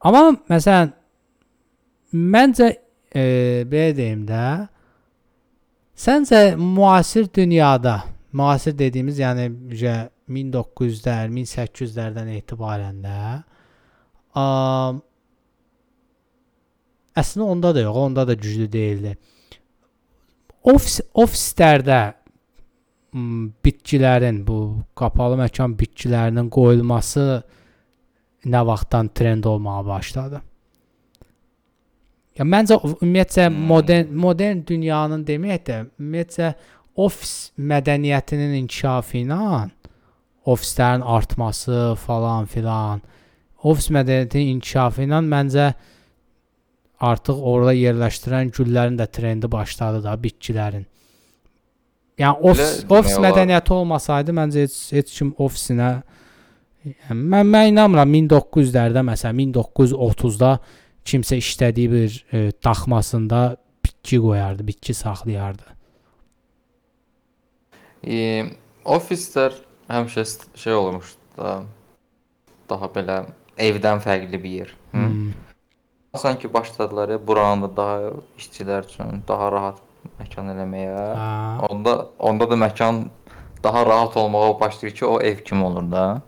Amma 0.02 0.36
məsələn 0.50 0.94
məncə 2.14 2.70
e, 3.14 3.24
belə 3.70 3.96
deyim 3.98 4.28
də 4.30 4.44
səncə 5.98 6.56
müasir 6.56 7.28
dünyada, 7.36 8.04
müasir 8.32 8.78
dediyimiz 8.78 9.20
yəni 9.20 9.50
üzə 9.74 9.96
1900-lər, 10.30 11.34
1800-lərdən 11.34 12.30
etibarən 12.38 13.02
də 13.04 13.18
a, 14.38 14.46
əslində 17.18 17.50
onda 17.50 17.74
da 17.74 17.84
yox, 17.84 17.98
onda 18.06 18.28
da 18.30 18.38
güclü 18.38 18.72
deyildi. 18.72 19.18
Ofis 20.68 21.00
ofislərdə 21.16 22.00
m, 23.16 23.50
bitkilərin 23.64 24.42
bu 24.48 24.60
qapalı 25.00 25.38
məkan 25.40 25.76
bitkilərinin 25.80 26.50
qoyulması 26.52 27.26
nə 28.50 28.62
vaxtdan 28.68 29.10
trend 29.16 29.48
olmağa 29.48 29.86
başladı? 29.88 30.42
Ya 32.40 32.46
məncə 32.48 32.78
ümumiyyətcə 32.84 33.50
modern 33.52 34.12
modern 34.16 34.64
dünyanın 34.68 35.26
demək 35.28 35.64
də 35.68 35.80
ümumiyyətcə 36.00 36.54
ofis 37.00 37.34
mədəniyyətinin 37.60 38.56
inkişafı 38.62 39.24
ilə 39.24 39.40
ofislərin 40.50 41.04
artması 41.04 41.96
falan 42.04 42.48
filan 42.52 43.02
ofis 43.64 43.90
mədəniyyətinin 43.96 44.56
inkişafı 44.58 45.08
ilə 45.08 45.20
məncə 45.24 45.72
artıq 47.00 47.40
orada 47.52 47.74
yerləşdirən 47.78 48.52
güllərin 48.56 48.98
də 49.00 49.08
trendi 49.12 49.52
başladı 49.52 50.04
da 50.04 50.16
bitkilərin. 50.20 50.86
Yəni 52.20 52.52
ofis 52.52 52.84
ofis 52.92 53.16
mədəniyyəti 53.24 53.74
olmasaydı 53.74 54.36
məncə 54.36 54.66
heç 54.66 54.78
heç 54.98 55.14
kim 55.22 55.32
ofisinə 55.40 55.94
yəni 56.84 57.18
mən 57.34 57.48
mən 57.54 57.72
inanmıram 57.72 58.12
1900-lərdə 58.18 59.06
məsələn 59.08 59.40
1930-da 59.56 60.52
kimsə 61.08 61.40
işlədiyi 61.40 61.92
bir 61.92 62.18
e, 62.34 62.42
daxmasında 62.66 63.58
bitki 63.86 64.20
qoyardı, 64.20 64.68
bitki 64.68 64.94
saxlayardı. 64.94 65.76
E, 68.04 68.20
ofislər 68.86 69.56
həmişə 69.90 70.26
şey 70.60 70.74
olmuşdu 70.74 71.38
da 71.40 71.56
daha 72.70 72.92
belə 72.96 73.22
evdən 73.58 74.04
fərqli 74.04 74.44
bir 74.44 74.58
yer. 74.64 74.76
Hı? 74.92 75.06
Hmm. 75.06 75.32
Sanki 76.20 76.54
başladılar 76.54 77.28
buranı 77.28 77.62
da 77.62 77.78
daha 77.78 78.00
işçilər 78.38 78.84
üçün 78.86 79.22
daha 79.28 79.52
rahat 79.52 79.78
məkan 80.20 80.52
eləməyə. 80.52 80.96
Ha. 81.16 81.68
Onda 81.70 81.94
onda 82.20 82.50
da 82.50 82.58
məkan 82.60 83.06
daha 83.64 83.86
rahat 83.86 84.18
olmağa 84.18 84.60
başlayır 84.60 84.96
ki, 84.96 85.06
o 85.06 85.22
ev 85.22 85.38
kimi 85.38 85.64
olur 85.64 85.92
da. 85.92 86.22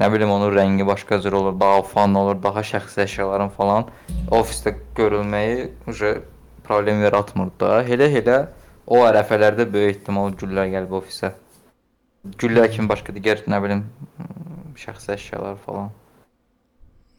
Nə 0.00 0.08
bilim 0.12 0.30
onun 0.30 0.52
rəngi 0.52 0.86
başqa 0.86 1.20
cür 1.20 1.32
olur, 1.32 1.60
daha 1.60 1.82
fan 1.82 2.14
olur, 2.14 2.42
daha 2.42 2.60
şəxsi 2.60 3.04
əşyaların 3.06 3.52
falan 3.56 3.88
ofisdə 4.30 4.74
görülməyi 4.96 5.70
uje 5.88 6.12
problem 6.64 7.02
yaratmır 7.02 7.52
da. 7.60 7.82
Elə-elə 7.84 8.38
o 8.86 9.00
ərəfələrdə 9.06 9.68
böyük 9.72 9.96
ehtimal 9.96 10.32
güllər 10.36 10.68
gəlib 10.74 10.92
ofisə. 11.00 11.32
Güllər 12.38 12.68
kimi 12.72 12.88
başqa 12.88 13.16
digər 13.16 13.44
nə 13.48 13.62
bilim 13.64 13.84
şəxsi 14.76 15.14
əşyalar 15.16 15.60
falan. 15.64 15.92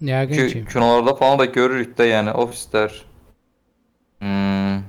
Yəqin 0.03 0.35
Ki, 0.35 0.47
ki. 0.53 0.65
kinolarda 0.73 1.13
falan 1.15 1.39
da 1.39 1.45
görürük 1.45 1.93
də, 1.97 2.09
yəni 2.09 2.33
ofislər 2.43 2.91
hmm, 4.19 4.81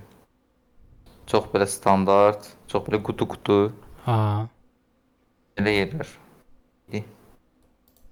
çox 1.30 1.46
belə 1.54 1.68
standart, 1.70 2.48
çox 2.68 2.86
belə 2.88 3.02
qutu-qutu 3.06 3.58
Ha. 4.06 4.18
elə 5.58 5.76
yerlər. 5.78 6.10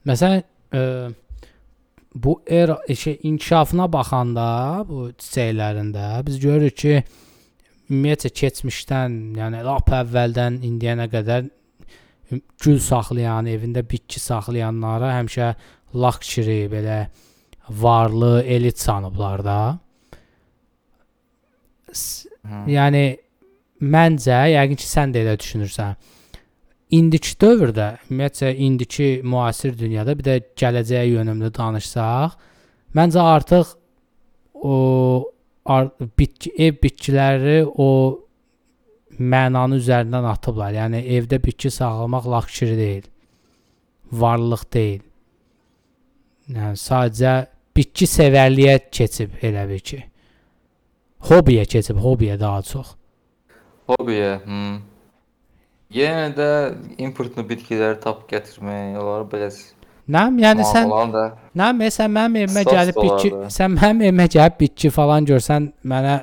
Məsələn, 0.09 0.41
e, 0.75 0.81
bu 2.15 2.43
era 2.47 2.79
şey 2.95 3.19
inkişafına 3.23 3.87
baxanda 3.93 4.47
bu 4.88 5.11
çiçəklərində 5.15 6.07
biz 6.27 6.41
görürük 6.43 6.77
ki, 6.77 6.95
ümumiyyətcə 7.91 8.33
keçmişdən, 8.41 9.15
yəni 9.38 9.61
lap 9.67 9.93
əvvəldən 9.95 10.59
indiyənə 10.67 11.07
qədər 11.12 11.47
gül 12.65 12.81
saxlayan, 12.81 13.47
evində 13.47 13.85
bitki 13.87 14.21
saxlayanlara 14.21 15.12
həmişə 15.21 15.53
luxury 15.94 16.66
belə 16.72 17.07
varlı 17.70 18.42
elit 18.42 18.78
sanıblar 18.78 19.44
da. 19.44 19.59
Hı. 21.92 22.62
Yəni 22.72 23.05
məncə, 23.83 24.38
yəqin 24.55 24.78
ki, 24.78 24.88
sən 24.88 25.12
də 25.14 25.22
elə 25.24 25.37
düşünürsən. 25.40 25.98
İndiki 26.92 27.37
dövrdə, 27.40 27.88
ümumiyyətcə 28.11 28.55
indiki 28.66 29.11
müasir 29.24 29.76
dünyada 29.78 30.16
bir 30.18 30.26
də 30.26 30.38
gələcəyə 30.61 31.07
yönümlü 31.09 31.52
danışsaq, 31.57 32.35
məncə 32.96 33.20
artıq 33.20 33.76
o 34.55 34.76
ar 35.64 35.88
bitki 36.18 36.52
ev 36.59 36.76
bitkiləri 36.83 37.62
o 37.64 37.88
mənanı 39.18 39.78
üzərindən 39.81 40.26
atıblar. 40.33 40.74
Yəni 40.76 41.05
evdə 41.16 41.38
bitki 41.44 41.70
saxlamaq 41.70 42.28
luxury 42.35 42.76
deyil. 42.76 43.09
Varlıq 44.12 44.66
deyil. 44.74 45.00
Yəni 46.50 46.78
sadəcə 46.78 47.35
bitki 47.76 48.09
sevərliyə 48.11 48.78
keçib 48.92 49.37
elə 49.44 49.66
bil 49.70 49.83
ki. 49.85 50.00
Hobbiyə 51.28 51.66
keçib, 51.70 52.00
hobbiyə 52.02 52.38
daha 52.40 52.62
çox. 52.66 52.96
Hobbiyə. 53.92 54.33
Hmm. 54.46 54.81
Yenə 55.92 56.33
də 56.35 56.48
importlu 57.05 57.44
bitkiləri 57.46 58.00
tapıb 58.02 58.26
gətirmək, 58.33 58.98
onları 58.98 59.28
belə 59.31 59.52
Nəm, 60.12 60.40
yəni 60.42 60.64
sən 60.66 60.88
onların 60.88 61.12
da 61.14 61.24
Nə 61.55 61.68
məsələn 61.78 62.14
mənim 62.16 62.38
evimə 62.40 62.64
gəlib 62.66 62.96
bitki, 62.98 63.31
sən 63.55 63.76
mənim 63.76 64.00
evimə 64.09 64.26
gəlib 64.35 64.57
bitki 64.59 64.90
falan 64.90 65.28
görsən, 65.28 65.68
mənə 65.87 66.16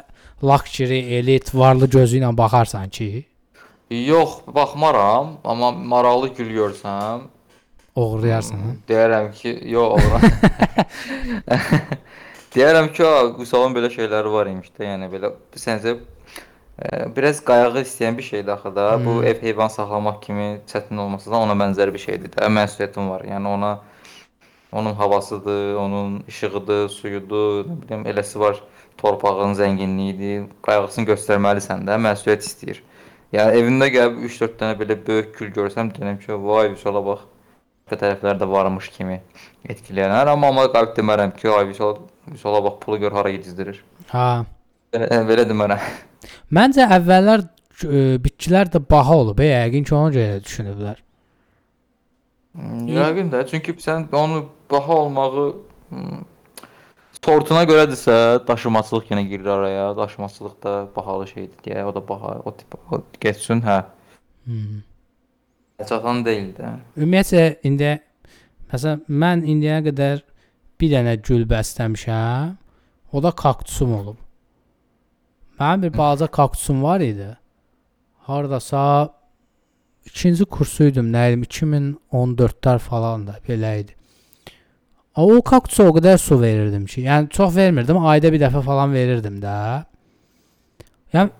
luxury, 0.44 1.00
elit, 1.20 1.54
varlı 1.56 1.88
gözü 1.88 2.20
ilə 2.20 2.34
baxarsan 2.36 2.90
ki, 2.92 3.10
Yox, 3.90 4.30
baxmaram, 4.56 5.38
amma 5.44 5.72
maraqlı 5.72 6.28
gül 6.38 6.50
görsəm, 6.54 7.22
oğurlayarsan. 8.04 8.62
hmm, 8.64 8.78
deyərəm 8.90 9.32
ki, 9.36 9.54
yox, 9.74 10.06
ola. 10.06 10.20
deyərəm 12.56 12.90
ki, 12.94 13.04
o 13.06 13.14
Vüsalın 13.40 13.76
belə 13.78 13.90
şeyləri 13.94 14.32
var 14.34 14.50
imiş 14.52 14.72
də, 14.78 14.88
yəni 14.88 15.10
belə 15.12 15.34
səncə 15.60 15.96
e, 15.98 17.06
biraz 17.16 17.42
qayğı 17.46 17.84
istəyən 17.84 18.18
bir 18.18 18.24
şeydir 18.32 18.54
axı 18.56 18.74
da. 18.76 18.88
Bu 19.06 19.20
Hmm. 19.20 19.28
ev 19.32 19.42
heyvan 19.42 19.68
saxlamaq 19.68 20.22
kimi 20.26 20.50
çətin 20.72 20.98
olmasa 21.06 21.32
da 21.32 21.38
ona 21.46 21.56
bənzər 21.64 21.94
bir 21.94 22.00
şeydir 22.08 22.34
də. 22.36 22.50
Məsuliyyətin 22.60 23.10
var. 23.10 23.26
Yəni 23.28 23.48
ona 23.48 23.80
onun 24.72 24.94
havasıdır, 24.94 25.76
onun 25.76 26.24
işığıdır, 26.28 26.90
suyudur, 26.90 27.66
nə 27.66 27.82
bilim 27.82 28.06
eləsi 28.06 28.40
var. 28.40 28.60
Torpağın 28.98 29.54
zənginliyidir. 29.58 30.44
Qayğısını 30.68 31.06
göstərməlisən 31.14 31.86
də, 31.88 31.96
məsuliyyət 32.04 32.46
istəyir. 32.46 32.82
Yəni 33.34 33.62
evində 33.62 33.88
gəlib 33.94 34.20
3-4 34.28 34.58
dənə 34.60 34.76
belə 34.80 34.98
böyük 35.08 35.32
gül 35.40 35.52
görsəm 35.56 35.90
deyirəm 35.96 36.20
ki, 36.24 36.34
vay 36.44 36.72
Vüsala 36.74 37.02
bax. 37.06 37.20
Bu 37.90 37.98
tərəflər 37.98 38.38
də 38.40 38.48
varmış 38.50 38.90
kimi 38.94 39.20
etkiləyənlər, 39.66 40.30
amma 40.34 40.52
amma 40.54 40.68
qalıb 40.74 40.96
demərəm 40.98 41.34
ki, 41.38 41.50
ay 41.50 41.68
Vüsala, 41.72 42.06
Vüsala 42.30 42.64
bax 42.66 42.80
pulu 42.84 43.00
gör 43.02 43.16
hara 43.18 43.32
gecizdirir. 43.34 43.82
Ha. 44.14 44.46
Belə, 44.94 45.22
belə 45.30 45.46
demərəm. 45.50 45.86
Məncə 46.56 46.86
əvvəllər 46.98 47.46
e, 47.46 48.02
bitkilər 48.24 48.72
də 48.74 48.82
baha 48.94 49.22
olub, 49.24 49.42
e, 49.42 49.50
yəqin 49.50 49.88
ki, 49.88 49.96
ona 49.98 50.14
görə 50.16 50.42
düşünüblər. 50.46 51.06
Yəqin 52.90 53.32
də, 53.34 53.46
çünki 53.50 53.76
sən 53.82 54.08
onu 54.16 54.44
baha 54.72 55.00
olmağı 55.06 55.46
hmm, 55.90 56.24
sortuna 57.22 57.64
görədirsə, 57.70 58.16
daşımaçılıq 58.48 59.14
yenə 59.14 59.26
girir 59.30 59.50
araya. 59.56 59.90
Daşımaçılıq 59.98 60.60
da 60.64 60.76
bahalı 60.96 61.28
şeydir 61.28 61.66
deyə, 61.66 61.86
o 61.90 61.96
da 61.96 62.06
baha, 62.08 62.38
o 62.46 62.56
tip 62.58 62.78
o 62.92 63.02
getsin, 63.22 63.62
hə. 63.66 63.82
Hmm. 64.46 64.84
Çatan 65.88 66.24
deyil 66.26 66.50
də. 66.58 66.74
Ümumiyyətcə 67.00 67.44
indi 67.68 67.94
məsələn 68.72 69.06
mən 69.08 69.46
indiyə 69.48 69.80
qədər 69.88 70.24
bir 70.80 70.92
dənə 70.94 71.16
gül 71.24 71.46
bəsləmişəm. 71.50 72.58
O 73.12 73.24
da 73.24 73.32
kaktusum 73.32 73.94
olub. 73.96 74.18
Mənim 75.60 75.88
bir 75.88 75.98
balaca 75.98 76.28
kaktusum 76.28 76.84
var 76.84 77.02
idi. 77.02 77.30
Hardasa 78.28 78.84
ikinci 80.06 80.46
kursuydum, 80.46 81.10
nə 81.14 81.30
bilim 81.30 81.46
2014-lər 81.48 82.80
falan 82.84 83.26
da 83.28 83.40
belə 83.48 83.74
idi. 83.84 83.96
O 85.20 85.42
kaktusa 85.44 85.90
o 85.90 85.96
qədər 85.96 86.20
su 86.22 86.38
verirdim 86.40 86.86
ki, 86.88 87.02
yəni 87.08 87.32
çox 87.34 87.56
vermirdim, 87.56 87.98
ayda 88.08 88.32
bir 88.32 88.40
dəfə 88.40 88.62
falan 88.64 88.94
verirdim 88.96 89.40
də. 89.44 89.56
Yəni 91.14 91.32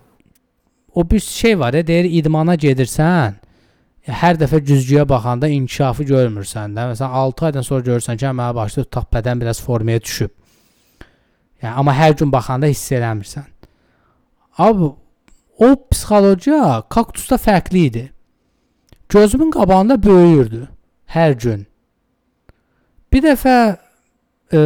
o 0.96 1.06
bir 1.12 1.20
şey 1.20 1.60
var 1.60 1.78
ya, 1.78 1.86
deyir 1.88 2.10
idmana 2.20 2.56
gedirsən, 2.60 3.38
hər 4.08 4.40
dəfə 4.40 4.60
güzgüyə 4.64 5.06
baxanda 5.10 5.48
inkişafı 5.52 6.04
görmürsən 6.08 6.76
də. 6.76 6.88
Məsələn 6.94 7.16
6 7.22 7.46
aydan 7.46 7.66
sonra 7.66 7.86
görürsən 7.86 8.18
ki, 8.18 8.28
əmələ 8.32 8.56
başlayır 8.56 8.88
tutaq 8.88 9.10
bədən 9.14 9.42
biraz 9.42 9.62
formaya 9.62 10.02
düşüb. 10.02 10.32
Yəni 11.62 11.74
amma 11.82 11.94
hər 11.96 12.16
gün 12.20 12.32
baxanda 12.32 12.70
hiss 12.72 12.92
eləmirsən. 12.96 13.48
Abi 14.58 14.92
o 15.60 15.70
psixologiya 15.92 16.84
kaktusda 16.90 17.36
fərqli 17.36 17.86
idi. 17.90 18.06
Gözümün 19.10 19.52
qabağında 19.52 20.04
böyüyürdü 20.04 20.68
hər 21.16 21.36
gün. 21.42 21.66
Bir 23.14 23.24
dəfə 23.26 23.58
e, 24.54 24.62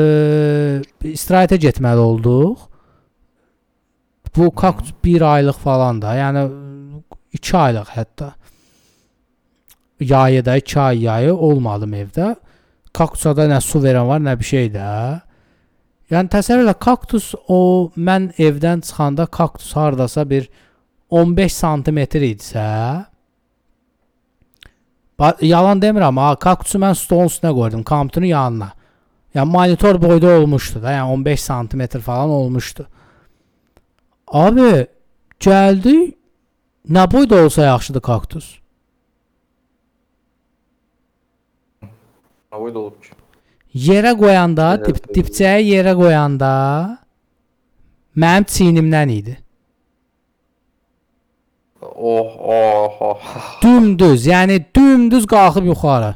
istirahətə 1.13 1.57
getməli 1.57 2.03
olduq. 2.03 2.69
Bu 4.35 4.49
kaktus 4.55 4.93
1 5.03 5.21
aylıq 5.21 5.57
falan 5.61 6.01
da, 6.01 6.15
yəni 6.17 6.47
2 7.37 7.57
aylıq 7.57 7.91
hətta 7.93 8.33
yayı 10.09 10.45
da 10.45 10.57
2 10.57 10.79
ay 10.79 11.03
yayı 11.03 11.35
olmadım 11.35 11.93
evdə. 11.93 12.35
Kaktusa 12.93 13.33
nə 13.33 13.61
su 13.61 13.79
verən 13.81 14.07
var, 14.07 14.19
nə 14.21 14.37
bir 14.39 14.45
şey 14.45 14.69
də. 14.73 14.89
Yəni 16.11 16.29
təsəvvür 16.29 16.67
elə 16.67 16.75
kaktus 16.79 17.31
o 17.47 17.91
mən 17.97 18.31
evdən 18.37 18.83
çıxanda 18.85 19.25
kaktus 19.25 19.71
hardasa 19.75 20.29
bir 20.29 20.49
15 21.09 21.53
sm 21.53 21.97
idisə 21.97 22.67
yalan 25.41 25.81
demirəm 25.81 26.19
ha, 26.19 26.33
kaktusu 26.35 26.79
mən 26.81 26.95
stolun 26.97 27.29
üstünə 27.31 27.53
qoydum, 27.55 27.83
kompüterin 27.83 28.33
yanına. 28.33 28.71
Yəni 29.35 29.49
monitor 29.49 30.01
boyda 30.01 30.39
olmuşdu 30.39 30.81
da, 30.83 30.91
yəni 30.91 31.13
15 31.13 31.41
santimetr 31.41 32.01
falan 32.01 32.29
olmuşdu. 32.29 32.87
Abi 34.27 34.87
gəldi 35.39 35.95
nə 36.89 37.11
boyda 37.11 37.43
olsa 37.45 37.65
yaxşıdır 37.65 38.01
kaktus. 38.01 38.62
Hava 42.53 42.73
da 42.73 42.79
olub 42.79 42.97
ki. 43.01 43.15
Yerə 43.73 44.11
qoyanda, 44.13 44.67
dip, 44.77 44.99
evet. 44.99 45.15
dipçəyə 45.15 45.61
yerə 45.65 45.95
qoyanda 45.97 46.49
mənim 48.13 48.45
çiynimdən 48.55 49.13
idi. 49.13 49.37
Oh, 51.81 52.35
oh, 52.37 52.99
oh. 53.07 53.31
Dümdüz, 53.63 54.27
yəni 54.29 54.59
dümdüz 54.75 55.25
qalxıb 55.31 55.65
yuxarı. 55.71 56.11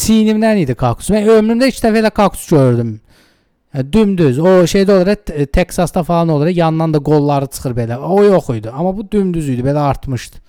Çiynimdən 0.00 0.62
idi 0.62 0.76
kaktus. 0.80 1.10
Mən 1.12 1.28
ömrümdə 1.34 1.68
ilk 1.68 1.82
dəfə 1.84 2.00
elə 2.00 2.10
kaktus 2.16 2.46
gördüm. 2.48 2.94
Yəni, 3.74 3.92
dümdüz. 3.92 4.38
O 4.40 4.54
şeydə 4.72 4.96
olur, 4.96 5.10
Te- 5.14 5.44
Texasda 5.46 6.02
falan 6.08 6.32
olur, 6.38 6.48
yandan 6.56 6.94
da 6.94 7.02
qolları 7.10 7.50
çıxır 7.52 7.76
belə. 7.76 8.00
O 8.00 8.22
yox 8.24 8.48
idi, 8.56 8.70
amma 8.70 8.94
bu 8.96 9.04
dümdüz 9.12 9.52
idi, 9.52 9.66
belə 9.66 9.84
artmışdı. 9.90 10.40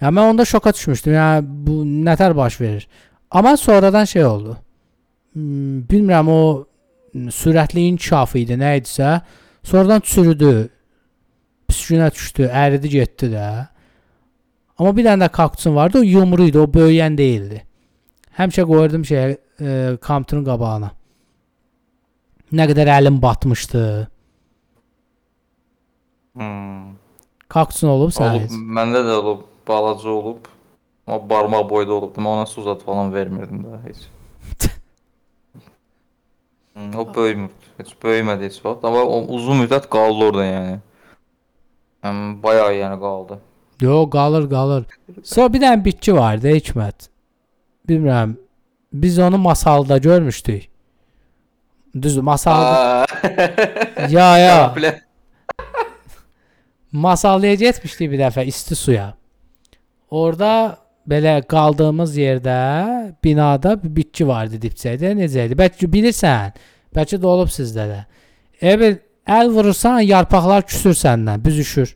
Ya 0.00 0.14
mən 0.14 0.30
onda 0.30 0.44
şoka 0.44 0.70
düşmüşdüm. 0.74 1.16
Yəni 1.18 1.42
bu 1.66 1.80
nətər 2.06 2.36
baş 2.36 2.60
verir? 2.60 2.86
Amma 3.34 3.56
sonradan 3.56 4.04
şey 4.04 4.24
oldu. 4.24 4.56
Hmm, 5.32 5.80
Bilmirəm 5.90 6.28
o 6.30 6.66
hmm, 7.12 7.28
sürətli 7.34 7.82
inkişafı 7.90 8.38
idi, 8.38 8.54
nə 8.54 8.76
idisə. 8.78 9.20
Sonradan 9.66 10.00
çürüdü. 10.06 10.68
Püskünə 11.68 12.12
düşdü, 12.14 12.46
əridi 12.46 12.92
getdi 12.92 13.32
də. 13.34 13.48
Amma 14.78 14.94
bir 14.94 15.08
dənə 15.08 15.26
də 15.26 15.30
kaktusum 15.34 15.74
vardı, 15.74 15.98
o 15.98 16.06
yumru 16.06 16.46
idi, 16.46 16.60
o 16.62 16.68
böyüyən 16.70 17.18
deyildi. 17.18 17.64
Həmişə 18.38 18.68
qoyurdum 18.70 19.02
şeyə, 19.10 19.26
e, 19.58 19.74
kompüterin 20.06 20.46
qabağına. 20.46 20.92
Nə 22.54 22.70
qədər 22.70 22.94
əlim 23.00 23.18
batmışdı. 23.22 23.84
Hmm. 26.38 26.94
Kaktusun 27.50 27.96
olub 27.98 28.14
sən? 28.14 28.44
Olub, 28.44 28.58
məndə 28.78 29.02
də 29.06 29.22
olub, 29.22 29.46
balaca 29.68 30.10
olub. 30.10 30.53
Amma 31.06 31.30
barmaq 31.30 31.68
boyda 31.70 31.92
olubdu. 31.92 32.20
Mən 32.20 32.38
ona 32.38 32.46
su 32.46 32.62
zad 32.62 32.80
falan 32.84 33.12
vermirdim 33.14 33.64
də 33.66 33.80
heç. 33.88 34.04
Hmm, 36.74 36.94
o 37.00 37.06
böyümürdü. 37.14 37.52
Heç 37.78 37.90
böyümədi 38.02 38.46
heç 38.48 38.60
vaxt. 38.64 38.84
Amma 38.84 39.02
o 39.04 39.20
uzun 39.36 39.60
müddət 39.64 39.88
qaldı 39.90 40.24
orada 40.30 40.44
yəni. 40.46 40.76
Həm 42.04 42.22
bayağı 42.42 42.74
yəni 42.78 43.00
qaldı. 43.00 43.38
Yox, 43.82 44.10
qalır, 44.10 44.48
qalır. 44.50 44.84
Sonra 45.24 45.52
bir 45.52 45.60
dənə 45.64 45.84
bitki 45.84 46.14
vardı, 46.14 46.52
Hikmət. 46.54 47.08
Bilmirəm. 47.88 48.36
Biz 48.92 49.18
onu 49.18 49.38
masalda 49.38 49.98
görmüşdük. 49.98 50.68
Düzdür, 52.02 52.22
masalda. 52.22 52.78
Aa. 52.78 53.06
ya, 54.10 54.38
ya. 54.38 54.74
Bilə- 54.76 55.00
Masallıya 56.92 57.54
getmişdik 57.54 58.10
bir 58.12 58.18
dəfə 58.22 58.44
isti 58.46 58.76
suya. 58.78 59.14
Orada 60.10 60.78
belə 61.08 61.38
qaldığımız 61.48 62.16
yerdə 62.18 62.58
binada 63.24 63.74
bir 63.82 63.96
bitki 63.96 64.26
vardı 64.28 64.60
dipçəkdə. 64.62 65.14
Necə 65.18 65.48
idi? 65.48 65.58
Bəlkə 65.58 65.88
bilirsən. 65.90 66.54
Bəlkə 66.94 67.18
də 67.20 67.28
olub 67.28 67.50
sizdə 67.52 67.88
də. 67.90 68.00
Elə 68.64 68.94
əl 69.26 69.50
vurursan, 69.52 70.00
yarpaqlar 70.04 70.64
küsür 70.68 70.96
səndən, 70.96 71.42
büzüşür. 71.44 71.94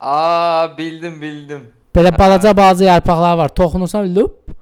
Aa, 0.00 0.68
bildim, 0.78 1.20
bildim. 1.20 1.66
Belə 1.94 2.12
balaca 2.18 2.54
balaca 2.56 2.84
yarpaqlar 2.84 3.36
var. 3.38 3.54
Toxunursan, 3.54 4.08
lup 4.14 4.54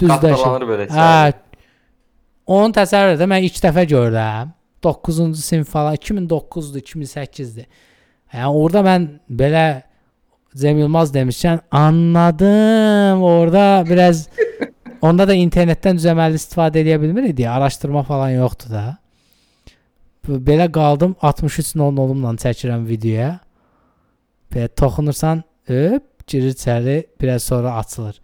düzləşir. 0.00 0.86
Hə. 0.94 1.32
Onu 2.48 2.72
təsəvvür 2.72 3.18
et. 3.18 3.26
Mən 3.28 3.44
ilk 3.48 3.58
dəfə 3.64 3.84
gördüm. 3.88 4.54
9-cu 4.84 5.34
sinif 5.34 5.68
falan 5.68 5.96
2009-dur, 5.98 6.80
2008-dir. 6.80 7.66
Yəni 8.32 8.60
orada 8.62 8.84
mən 8.86 9.08
belə 9.28 9.64
Cem 10.58 10.78
Yılmaz 10.78 11.14
demişkən 11.14 11.60
anladım. 11.70 13.22
Orada 13.22 13.84
biraz 13.90 14.28
onda 15.02 15.28
da 15.28 15.34
internetdən 15.34 15.98
düzəməli 16.00 16.38
istifadə 16.40 16.82
edə 16.82 16.96
bilmirdi. 17.02 17.48
Araşdırma 17.48 18.02
falan 18.02 18.30
yoxdur 18.30 18.70
da. 18.70 18.96
Belə 20.28 20.66
qaldım 20.72 21.16
63 21.22 21.74
non 21.80 21.96
olumla 21.96 22.34
çəkirəm 22.42 22.86
videoya. 22.88 23.38
Belə 24.52 24.68
toxunursan, 24.68 25.42
öp, 25.68 26.26
girir 26.26 26.52
içəri, 26.52 27.06
biraz 27.20 27.42
sonra 27.42 27.74
açılır. 27.76 28.20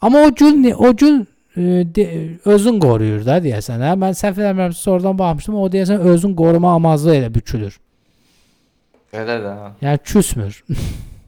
Amma 0.00 0.18
o 0.18 0.34
gül 0.34 0.54
ne- 0.54 0.74
o 0.74 0.96
gül 0.96 1.20
e, 1.56 1.60
de- 1.94 2.38
özün 2.44 2.80
qoruyur 2.80 3.26
da 3.26 3.38
deyəsən. 3.38 3.82
Hə? 3.84 3.92
Mən 4.00 4.16
səhv 4.22 4.40
eləmirəm, 4.40 4.72
sonradan 4.72 5.18
baxmışdım. 5.18 5.54
O 5.54 5.68
deyəsən 5.68 5.98
özün 5.98 6.34
qoruma 6.34 6.74
amazlı 6.74 7.14
elə 7.14 7.34
bükülür. 7.34 7.78
Elə 9.12 9.36
də. 9.44 9.54
Yəni 9.82 9.98
küsmür. 10.04 10.64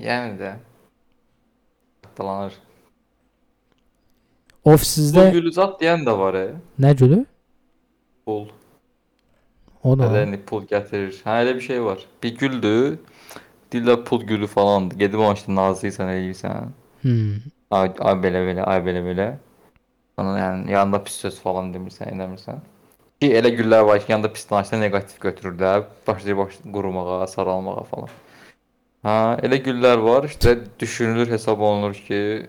Yəni 0.00 0.38
də. 0.40 0.54
Qatlanır. 2.04 2.56
Bu 4.64 4.74
Ofisinizdə 4.76 5.30
gülüzat 5.34 5.78
deyən 5.80 6.02
də 6.06 6.14
var, 6.18 6.36
e. 6.36 6.46
nə 6.80 6.94
gülü? 6.96 7.22
Pul. 8.28 8.48
O. 9.82 9.94
Elə 9.96 10.26
indi 10.26 10.40
pul 10.46 10.66
gətirir. 10.68 11.14
Hə, 11.24 11.38
elə 11.44 11.54
bir 11.56 11.64
şey 11.64 11.80
var. 11.84 12.02
Bir 12.22 12.36
güldür. 12.36 12.98
Dillə 13.72 13.96
pul 14.04 14.26
gülü 14.28 14.46
falandır. 14.50 14.98
Gedib 15.00 15.22
onu 15.24 15.38
işte 15.38 15.54
nazlıysan, 15.54 16.08
eləyirsən. 16.12 16.74
Hmm. 17.02 17.38
Ay, 17.70 17.92
ay 17.98 18.18
belə 18.24 18.42
belə, 18.48 18.66
ay 18.68 18.82
belə 18.84 19.04
belə. 19.06 19.28
Sonra 20.18 20.36
yəni 20.38 20.74
yanında 20.74 21.00
pis 21.04 21.16
söz 21.24 21.38
falan 21.40 21.72
demirsən, 21.72 22.12
eləmirsən. 22.12 22.60
Ki 23.20 23.30
elə 23.36 23.52
güllər 23.56 23.86
var 23.86 24.02
ki, 24.02 24.12
yanında 24.12 24.32
pis 24.32 24.50
danışsa 24.50 24.76
neqativ 24.80 25.20
götürür 25.20 25.56
də, 25.58 25.72
başlayır 26.06 26.36
baş 26.36 26.58
qurumağa, 26.72 27.26
saralmağa 27.26 27.82
falan. 27.92 28.12
Ha, 29.06 29.38
elə 29.42 29.56
güllər 29.64 30.02
var, 30.04 30.26
işte 30.28 30.58
düşünülür, 30.80 31.30
hesab 31.30 31.60
olunur 31.60 31.94
ki, 31.94 32.46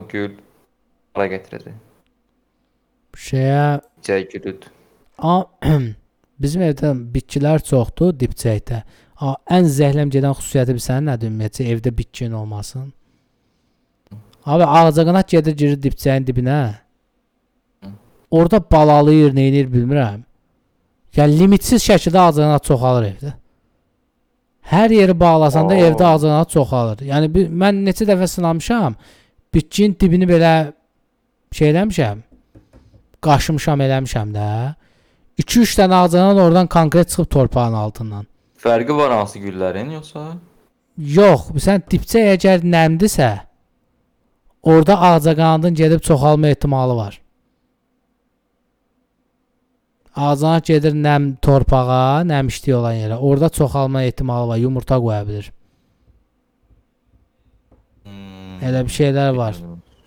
bu 0.00 0.06
gül 0.12 0.36
para 1.14 1.26
gətirəcək. 1.32 1.74
Şeyə 3.18 3.80
Cəy 4.06 4.28
gülüdür. 4.30 4.70
a, 5.18 5.42
bizim 6.42 6.62
evdə 6.62 6.92
bitkilər 7.14 7.64
çoxdur 7.66 8.14
dipçəkdə. 8.20 8.84
A, 9.20 9.34
ən 9.50 9.66
zəhləm 9.66 10.12
gedən 10.14 10.36
xüsusiyyəti 10.38 10.76
bilirsən 10.76 11.10
nədir? 11.10 11.32
Ümumiyyətcə 11.32 11.66
evdə 11.74 11.96
bitkin 11.98 12.32
olmasın. 12.32 12.92
Abi 14.46 14.64
ağcaqanad 14.64 15.28
gedir 15.28 15.56
girir 15.56 15.82
dipçəyin 15.82 16.24
dibinə. 16.30 16.60
Orada 18.30 18.62
balalayır, 18.72 19.34
neynir 19.34 19.66
bilmirəm. 19.66 20.22
Yəni 21.16 21.38
limitsiz 21.42 21.82
şəkildə 21.82 22.22
ağcaqanad 22.28 22.64
çoxalır 22.64 23.10
evdə. 23.10 23.34
Hər 24.70 24.92
yeri 24.94 25.14
bağlasan 25.20 25.68
da 25.70 25.74
Oo. 25.74 25.86
evdə 25.88 26.04
ağcaqanad 26.06 26.50
çoxalır. 26.52 26.98
Yəni 27.08 27.30
bir, 27.34 27.48
mən 27.48 27.80
neçə 27.86 28.06
dəfə 28.06 28.26
sınamışam. 28.28 28.96
Bitkinin 29.54 29.96
dibini 30.00 30.28
belə 30.30 30.72
şey 31.52 31.72
eləmişəm. 31.72 32.20
Qaşımışam 33.24 33.80
eləmişəm 33.86 34.34
də. 34.36 34.48
2-3 35.42 35.78
dənə 35.80 36.02
ağcaqanad 36.04 36.38
oradan 36.44 36.66
konkret 36.66 37.08
çıxıb 37.08 37.30
torpağın 37.30 37.72
altından. 37.72 38.26
Fərqi 38.60 38.96
var 38.96 39.12
hansı 39.12 39.38
güllərin 39.38 39.92
yoxsa? 39.96 40.26
Yox, 40.98 41.48
sən 41.64 41.82
dipçə 41.90 42.26
əgər 42.34 42.60
nəmdisə, 42.60 43.30
orada 44.62 44.98
ağcaqanadın 45.00 45.74
gedib 45.74 46.00
çoxalma 46.04 46.48
ehtimalı 46.48 46.96
var. 46.96 47.20
Ağcaqanad 50.16 50.66
gedir 50.66 50.94
nəm 50.98 51.36
torpağa, 51.42 52.24
nəmişlik 52.26 52.74
olan 52.74 52.96
yerə. 52.98 53.16
Orada 53.16 53.48
çoxalma 53.48 54.02
ehtimalı 54.02 54.48
var, 54.48 54.56
yumurta 54.58 54.98
qoya 54.98 55.26
bilir. 55.28 55.52
Hmm. 58.04 58.58
Elə 58.66 58.82
bir 58.86 58.94
şeylər 58.94 59.36
var. 59.36 59.60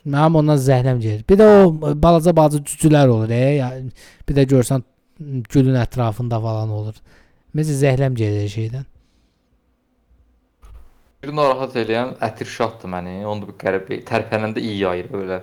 Mənim 0.04 0.36
ondan 0.42 0.60
zəhləm 0.60 1.00
gedir. 1.00 1.24
Bir 1.30 1.40
də 1.40 1.48
o 1.64 1.94
balaca 2.04 2.36
balaca 2.36 2.60
cücülər 2.60 3.08
olur, 3.08 3.30
e, 3.32 3.94
bir 4.30 4.36
də 4.36 4.44
görsən 4.56 4.84
gülün 5.54 5.80
ətrafında 5.80 6.42
falan 6.42 6.70
olur. 6.70 7.00
Məsələn 7.56 7.80
zəhləm 7.86 8.20
gedir 8.20 8.50
şeydən. 8.52 8.86
Bir 11.24 11.32
narahat 11.32 11.76
eləyən 11.80 12.18
ətir 12.28 12.50
şahdır 12.52 12.92
məni. 12.92 13.22
Onu 13.24 13.46
da 13.46 13.52
bir 13.54 13.60
qəribə 13.62 14.02
tərpənəndə 14.10 14.60
iyi 14.60 14.82
yayır 14.82 15.08
belə. 15.14 15.38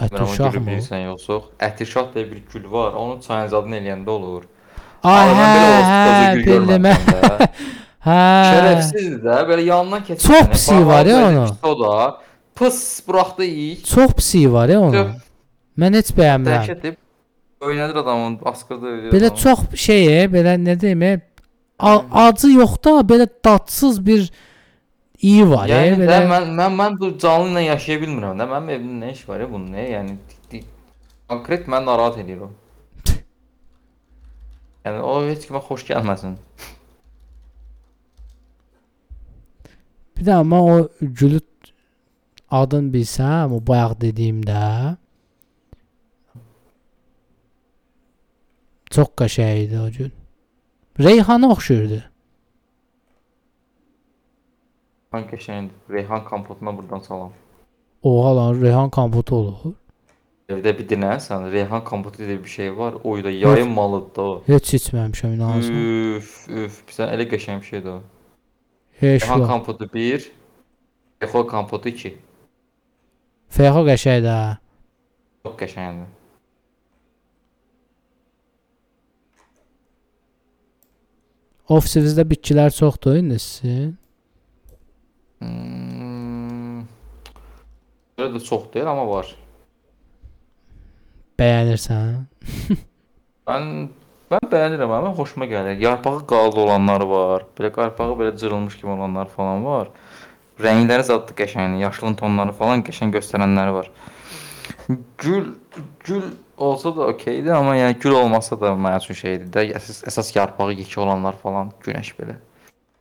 Ətir 0.00 0.16
Mən 0.16 0.22
o 0.24 0.34
şah 0.34 0.52
gülü 0.52 0.62
mı? 0.62 0.70
bilirsən 0.70 1.04
yoxsa? 1.04 1.40
Ətir 1.68 1.90
şah 1.92 2.08
deyə 2.14 2.30
bir 2.30 2.40
gül 2.52 2.70
var. 2.72 2.96
Onun 2.96 3.20
çayın 3.20 3.50
zadını 3.52 3.76
eləyəndə 3.80 4.10
olur. 4.10 4.46
Ay, 5.02 5.34
hə, 5.36 5.50
hə, 5.88 6.32
bildim. 6.36 6.88
də. 6.88 7.50
Hə. 8.06 8.16
Şərəfsizdir 8.48 9.18
də, 9.26 9.36
belə 9.50 9.64
yanından 9.66 10.04
keçir. 10.04 10.28
Çox 10.28 10.48
pisi 10.54 10.86
var 10.86 11.06
ya 11.06 11.18
onun. 11.28 11.56
O 11.62 11.74
da 11.84 12.20
pıs 12.54 13.08
buraxdı 13.08 13.44
ilk. 13.44 13.84
Çox 13.86 14.12
pisi 14.16 14.52
var 14.52 14.72
ya 14.72 14.80
onun. 14.80 15.14
Mən 15.78 15.96
heç 16.00 16.14
bəyənmirəm. 16.16 16.64
Dəhşət 16.64 16.86
edib 16.86 16.96
oynadır 17.60 17.96
adamın, 17.96 18.38
askırdı. 18.44 18.86
Belə 19.12 19.34
çox 19.36 19.66
şey, 19.74 20.06
belə 20.32 20.56
nə 20.56 20.80
deyim, 20.80 21.02
e, 21.02 21.20
acı 22.12 22.48
yox 22.52 22.78
da, 22.84 22.90
belə 23.04 23.28
dadsız 23.44 24.06
bir 24.06 24.30
iyi 25.22 25.44
var, 25.50 25.68
e, 25.68 25.72
Yəni 25.72 26.02
belə. 26.02 26.18
mən 26.32 26.50
mən 26.58 26.76
mən 26.80 26.98
bu 27.00 27.12
canlı 27.18 27.60
ilə 27.60 27.66
yaşaya 27.74 28.02
bilmirəm 28.02 28.40
də. 28.40 28.48
Mənim 28.52 28.74
evimdə 28.76 29.06
nə 29.06 29.12
iş 29.12 29.24
var 29.28 29.40
ya 29.40 29.48
bunun, 29.50 29.72
nə? 29.76 29.86
Yəni 29.94 30.18
Konkret 31.30 31.68
məni 31.70 31.86
narahat 31.86 32.16
edir 32.18 32.40
o. 32.42 32.48
Yəni 34.82 35.02
o 35.06 35.12
heç 35.28 35.44
kimə 35.46 35.60
xoş 35.62 35.84
gəlməsin. 35.86 36.32
Bir 40.16 40.26
də 40.26 40.40
amma 40.40 40.58
o 40.72 40.74
gülü 41.00 41.38
adını 42.50 42.90
bilsəm, 42.96 43.54
o 43.54 43.60
bayaq 43.62 43.94
dediyimdə 44.02 44.64
çox 48.90 49.14
qəşəng 49.22 49.62
idi 49.68 49.78
o 49.78 49.86
gül. 50.00 50.10
Reyhana 50.98 51.52
oxşuyurdu. 51.54 52.02
Hangi 55.10 55.26
qəşəngdir. 55.32 55.74
Reyhan 55.90 56.24
kompotuna 56.24 56.76
buradan 56.76 57.00
salam. 57.06 57.32
Oha 58.02 58.36
lan 58.36 58.60
Reyhan 58.62 58.90
kompotu 58.94 59.34
olur. 59.40 59.72
Evdə 60.50 60.72
bir 60.78 60.86
dinərsən, 60.92 61.48
Reyhan 61.54 61.82
kompotu 61.88 62.22
deyə 62.22 62.36
bir 62.44 62.52
şey 62.52 62.70
var. 62.78 62.94
O 63.04 63.16
da 63.24 63.30
yayın 63.30 63.72
malıdır 63.78 64.14
da 64.16 64.22
o. 64.22 64.42
Heç 64.46 64.74
içməmişəm 64.78 65.34
inansın. 65.34 65.74
Üf, 66.18 66.30
üf, 66.62 66.78
bizə 66.88 67.10
elə 67.16 67.26
qəşəng 67.32 67.58
bir 67.62 67.68
şeydir 67.72 67.90
o. 67.96 68.00
Heç 69.02 69.22
Reyhan 69.26 69.46
kompotu 69.50 69.90
1, 69.94 70.30
Reyhan 71.22 71.46
kompotu 71.54 71.88
2. 71.88 72.14
Feyxo 73.58 73.84
qəşəngdir. 73.90 74.30
ha. 74.30 74.58
Çox 75.46 75.58
qəşəngdir. 75.64 76.08
Ofisinizdə 81.70 82.24
bitkilər 82.30 82.72
çoxdur 82.74 83.18
indi 83.20 83.38
sizin. 83.38 83.99
Hmm. 85.40 86.84
Belə 88.18 88.34
də 88.34 88.42
çox 88.44 88.66
deyil, 88.74 88.90
amma 88.92 89.06
var. 89.08 89.30
Bəyənirsən? 91.40 92.26
Mən 93.48 93.70
mən 94.30 94.50
bəyənirəm, 94.52 94.92
amma 94.92 95.14
xoşuma 95.16 95.48
gəlir. 95.50 95.80
Yarpağı 95.80 96.26
qaldı 96.28 96.60
olanlar 96.66 97.06
var. 97.08 97.46
Belə 97.56 97.72
yarpağı 97.72 98.18
belə 98.20 98.36
cırılmış 98.36 98.76
kimi 98.76 98.92
olanlar 98.92 99.32
falan 99.32 99.64
var. 99.64 99.88
Rəngləri 100.60 101.06
zətdə 101.08 101.34
qəşəng, 101.38 101.78
yaşılın 101.80 102.18
tonları 102.20 102.52
falan 102.58 102.84
qəşəng 102.84 103.14
göstərənləri 103.16 103.72
var. 103.78 103.90
Gül 105.18 105.54
gül 106.04 106.26
olsa 106.60 106.92
da 106.96 107.08
okeydir, 107.14 107.54
amma 107.56 107.78
yəni 107.78 107.96
gül 108.02 108.18
olmasa 108.20 108.60
da 108.60 108.74
mənim 108.76 109.00
üçün 109.00 109.18
şeydir 109.22 109.48
də. 109.54 109.64
Əsas, 109.80 110.02
əsas 110.12 110.34
yarpağı 110.36 110.76
yekə 110.82 111.00
olanlar 111.00 111.40
falan 111.40 111.72
günəş 111.86 112.12
belə. 112.20 112.36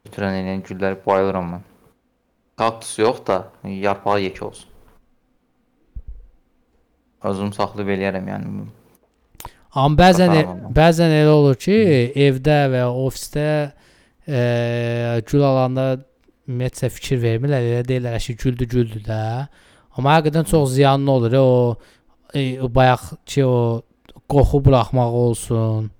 Götürən 0.08 0.40
eləyən 0.40 0.64
gülləri 0.70 1.02
bayılıram 1.04 1.52
mən. 1.58 1.68
Kaktus 2.60 2.97
yox 2.99 3.22
da, 3.28 3.38
yarpağı 3.64 4.20
yekə 4.26 4.43
olsun. 4.49 4.68
Özüm 7.30 7.53
saxlayıb 7.55 7.89
eləyərəm 7.95 8.28
yəni. 8.32 8.66
Amma 9.80 9.99
bəzən 9.99 10.32
Tamam. 10.34 10.72
bəzən 10.76 11.14
elə 11.22 11.34
olur 11.36 11.57
ki, 11.62 11.76
evdə 12.28 12.57
və 12.74 12.82
ya 12.84 12.89
ofisdə 12.91 13.45
eee 14.28 15.20
gül 15.30 15.43
alanda 15.45 15.86
ümumiyyətlə 16.49 16.89
fikir 16.95 17.22
vermirlər. 17.24 17.68
Elə 17.70 17.84
deyirlər 17.88 18.18
ki, 18.24 18.36
güldü 18.43 18.68
güldü 18.74 19.03
də. 19.05 19.20
Amma 19.97 20.18
həqiqətən 20.18 20.47
çox 20.49 20.74
ziyanlı 20.76 21.12
olur. 21.12 21.34
e, 21.34 21.39
O, 21.39 21.78
e, 22.34 22.62
o 22.62 22.68
bayaqki 22.76 23.45
o 23.45 23.84
qoxu 24.30 24.64
buraxmaq 24.66 25.14
olsun, 25.24 25.91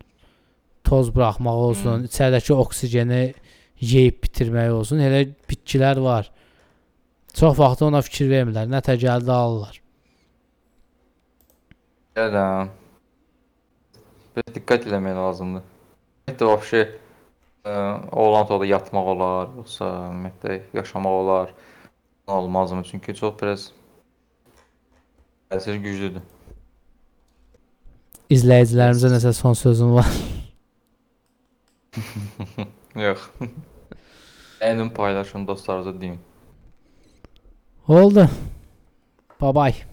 toz 0.84 1.14
buraxmaq 1.16 1.55
olsun, 1.68 2.03
içəridəki 2.10 2.53
oksigeni 2.53 3.34
yeyib 3.82 4.20
bitirmək 4.24 4.72
olsun. 4.72 4.99
Elə 4.99 5.24
bitkilər 5.49 6.01
var. 6.01 6.32
Çox 7.40 7.56
vaxt 7.56 7.86
ona 7.88 8.02
fikir 8.04 8.28
vermirlər. 8.28 8.66
Nə 8.68 8.82
təcəldə 8.84 9.32
alırlar. 9.32 9.78
Gələm. 12.20 12.72
Biraz 14.36 14.50
diqqət 14.58 14.90
eləmək 14.90 15.16
lazımdır. 15.16 15.64
Ümumiyyətlə 15.64 16.50
vəbşə 16.50 16.82
ə, 16.84 17.78
oğlan 18.12 18.44
otaqda 18.44 18.68
yatmaq 18.74 19.12
olar, 19.14 19.56
yoxsa 19.62 19.88
ümumiyyətlə 20.10 20.60
yaşamaq 20.82 21.20
olar. 21.22 21.56
Olmazmı? 22.28 22.84
Çünki 22.84 23.16
çox 23.16 23.40
biraz 23.40 23.72
təsir 25.50 25.80
güclüdür. 25.80 26.28
İzləyicilərimizə 28.30 29.16
nəsə 29.16 29.32
son 29.34 29.56
sözün 29.56 29.96
var? 29.96 30.12
Yox. 33.08 33.32
Əynin 34.68 34.92
paylaşın 34.92 35.48
dostlarınıza 35.48 36.02
deyin. 36.02 36.20
Oldu. 37.90 38.30
Bye 39.42 39.52
bye. 39.56 39.89